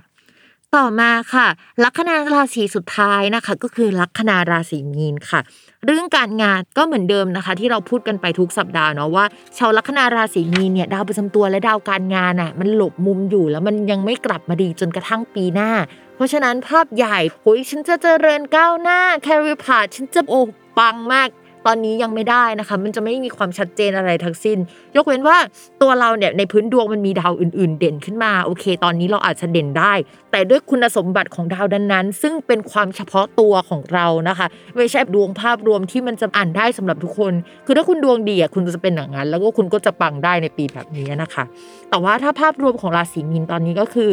[0.75, 1.47] ต่อมาค่ะ
[1.83, 5.39] ลัคนาราศีสุดท้ายนะคะ ก็คือลัคนาราศีมีนค่ะ
[5.85, 9.25] เรื่องการงานก็เหมือนเดิมนะคะ ที่เราพูดกันไปทุกสัปดาห์เนาะว่า
[9.57, 15.71] ชาวลัคนาราศีมีนเนี่ยดาวประจำตัวและดาวการงานอะมันหลบมุมอยู่แล้วมันยังไม่กลับมาดีจนกระทั่งปีหน้า
[16.15, 20.41] เพราะฉะนั้นภาพใหญ่โอ้ยฉันจะเจริญก้าวหน้าแคริพาฉันจะโอ้
[20.77, 21.29] ปังมาก
[21.69, 24.57] ตอนนี้ยังไม่ได้นะคะ มันจะไม่มีความชัดเจนอะไรทั้งสิ้น
[24.95, 25.37] ยกเว้นว่า
[25.81, 29.93] ตัวเราเนี่ยในพื้นดวงมันมีดาวอื่น ๆ เด่นขึ้นมาโอเค ตอนนี้เราอาจจะเด่นได้
[30.31, 37.33] แต่ด้วยคุณสมบัติของดาวนั้น ซึ่งเป็นความเฉพาะตัวของเรานะคะ ไม่ใช่ดวงภาพรวมที่มันจะอ่านได้สำหรับทุกคน
[37.65, 41.43] คือถ้าคุณดวงดีอะคุณจะเป็นอย่างนั้น แล้วก็คุณก็จะปังได้ในปีแบบนี้นะคะ
[41.89, 44.11] แต่ว่าถ้าภาพรวมของราศีมีนตอนนี้ก็คือ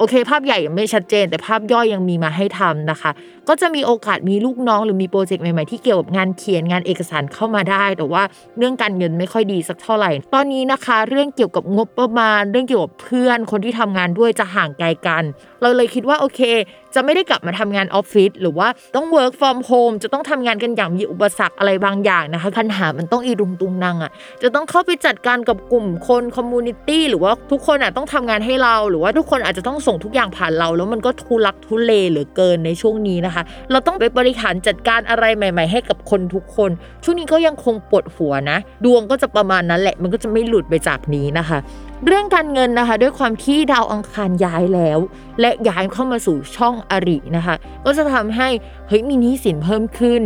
[0.00, 3.10] โอเค ภาพใหญ่ยังไม่ชัดเจน แต่ภาพย่อยยังมีมาให้ทำนะคะ
[3.48, 8.22] ก็จะมีโอกาสมีลูกน้องหรือมีโปรเจกต์ใหม่ๆที่เกี่ยวกับงานเขียนงานเอกสารเข้ามาได้ แต่ว่า
[8.58, 15.22] เรื่องการเงินไม่ค่อยดีสักเท่าไหร่ ตอนนี้นะคะ เรื่องเกี่ยวกับงบประมาณ เรื่องเกี่ยวกับเพื่อนคนที่ทำงานด้วยจะห่างไกลกัน
[15.60, 16.40] เราเลยคิดว่าโอเค
[16.94, 24.10] จะไม่ได้กลับมาทำงานออฟฟิศหรือว่าต้อง work from home จะต้องทำงานกันอย่างมีอุปสรรคอะไรบางอย่างนะคะ ปัญหามันต้องอีรุงตุงนางอะ
[24.42, 36.70] จะต้องเข้าไปจัดการกับกลุ่มคน community หรือว่าทุกคนอะต้องทำงานให้เรา หรือว่าทุกคนอาจจะต้องส่งทุกอย่างผ่านเรา แล้วมันก็ทุลักทุเลเหลือเกินในช่วงนี้นะคะ เราต้องไปบริหารจัดการอะไรใหม่ ๆ ให้กับคนทุกคน
[37.04, 41.58] ช่วงนี้ก็ยังคงปวดหัวนะ ดวงก็จะประมาณนั้นแหละ มันก็จะไม่หลุดไปจากนี้นะคะ
[42.06, 44.98] เรื่องการเงินนะคะ ด้วยความที่ดาวอังคารย้ายแล้ว
[45.40, 47.54] และย้ายเข้ามาสู่ช่องอรินะคะ
[47.84, 48.48] ก็จะทำให้
[48.88, 50.22] เฮ้ยมีหนี้สินเพิ่มขึ้น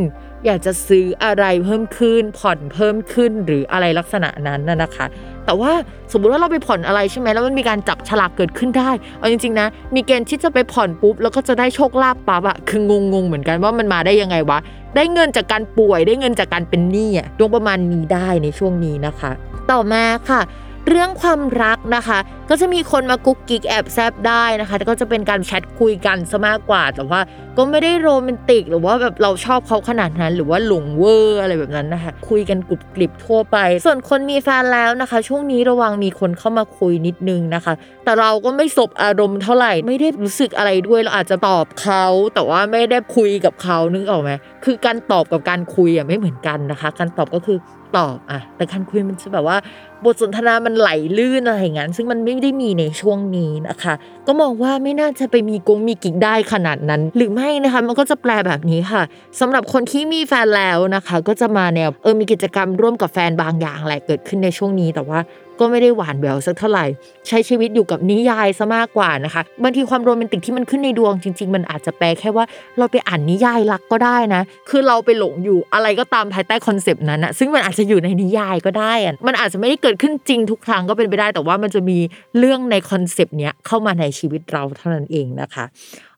[0.47, 5.07] อยากจะซื้ออะไรเพิ่มขึ้น ผ่อนเพิ่มขึ้นหรืออะไรลักษณะนั้นน่ะนะคะ
[5.45, 5.73] แต่ว่า
[6.13, 12.81] สมมุติว่าเราไปผ่อนอะไรใช่ไหมแล้วมันมีการจับฉลากเกิดขึ้นได้เอาจริงๆนะมีเกณฑ์ที่จะไปผ่อนปุ๊บแล้วก็จะได้โชคลาภปั๊บอะคือ
[13.13, 14.59] งงๆเหมือนกันว่ามันมาได้ยังไงวะ
[14.97, 19.31] ได้เงินจากการป่วยได้เงินจากการเป็นหนี้อะดวงประมาณนี้ได้ในช่วงนี้นะคะ
[19.71, 20.41] ต่อมาค่ะ
[20.89, 22.19] เรื่องความรักนะคะ
[22.51, 27.21] ก็จะมีคนมากุ๊กกิ๊กแอบแซบได้นะคะแต่ก็จะเป็นการแชทคุยกันซะมากกว่า แต่ว่า
[27.57, 33.57] ก็ไม่ได้โรแมนติก หรือว่าแบบเราชอบเขาขนาดนั้น หรือว่าหลงเวอร์อะไรแบบนั้นนะคะ คุยกันกรุบกริบทั่วไป
[33.87, 37.73] ส่วนคนมีแฟนแล้วนะคะ ช่วงนี้ระวังมีคนเข้ามาคุยนิดนึงนะคะ
[38.05, 42.05] แต่เราก็ไม่สบอารมณ์เท่าไหร่ ไม่ได้รู้สึกอะไรด้วยเราอาจจะตอบเขา
[42.35, 44.31] แต่ว่าไม่ได้คุยกับเขานึกออกไหม
[44.65, 47.59] คือการตอบกับการคุยอะไม่เหมือนกันนะคะ การตอบก็คือ
[47.99, 49.57] ตอบอะแต่การคุยมันจะแบบว่า
[50.05, 53.95] บทสนทนามันไหลลื่นอะไรอย่างนั้นซึ่งมันไม่ได้มีในช่วงนี้นะคะ
[54.27, 59.03] ก็มองว่าไม่น่าจะไปมีกงมีกิ๊กได้ขนาดนั้น หรือไม่นะคะมันก็จะแปลแบบนี้ค่ะ
[59.41, 65.19] สำหรับคนที่มีแฟนแล้วนะคะ ก็จะมาแนวเออมีกิจกรรมร่วมกับแฟนบางอย่างแหละเกิดขึ้นในช่วงนี้แต่ว่า
[65.61, 66.87] ก็ไม่ได้หวานแววสักเท่าไหร่
[67.29, 72.45] ใช้ชีวิตอยู่กับนิยายซะมากกว่านะคะบางทีความโรแมนติกที่มันขึ้นในดวงจริง ๆ มันอาจจะแปลแค่ว่า
[72.79, 81.99] เราไปอ่านนิยายรักก็ได้นะ คือเราไปหลงอยู่อะไรก็ตามภายใต้คอนเซปต์นั้นนะซึ่งมันอาจจะอยู่ในนิยายก็ได้อะมันอาจจะไม่ได้เกิดขึ้นจริงทุกครั้งก็เป็นไปได้ แต่ว่ามันจะมี
[82.39, 85.65] เรื่องในคอนเซปต์เนี้ยเข้ามาในชีวิตเราเท่านั้นเองนะคะ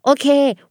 [0.07, 0.27] โอเค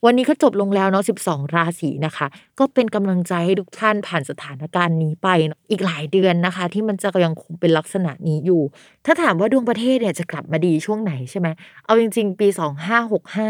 [0.05, 2.27] วันนี้ก็จบลงแล้วเนาะ 12 ราศีนะคะ
[2.59, 5.27] ก็เป็นกำลังใจให้ทุกท่านผ่านสถานการณ์นี้ไป
[5.71, 8.61] อีกหลายเดือนนะคะ ที่มันจะยังคงเป็นลักษณะนี้อยู่
[9.05, 11.47] ถ้าถามว่าดวงประเทศเนี่ยจะกลับมาดีช่วงไหนใช่ไหม
[11.85, 13.49] เอาจริง ๆ ปี 2565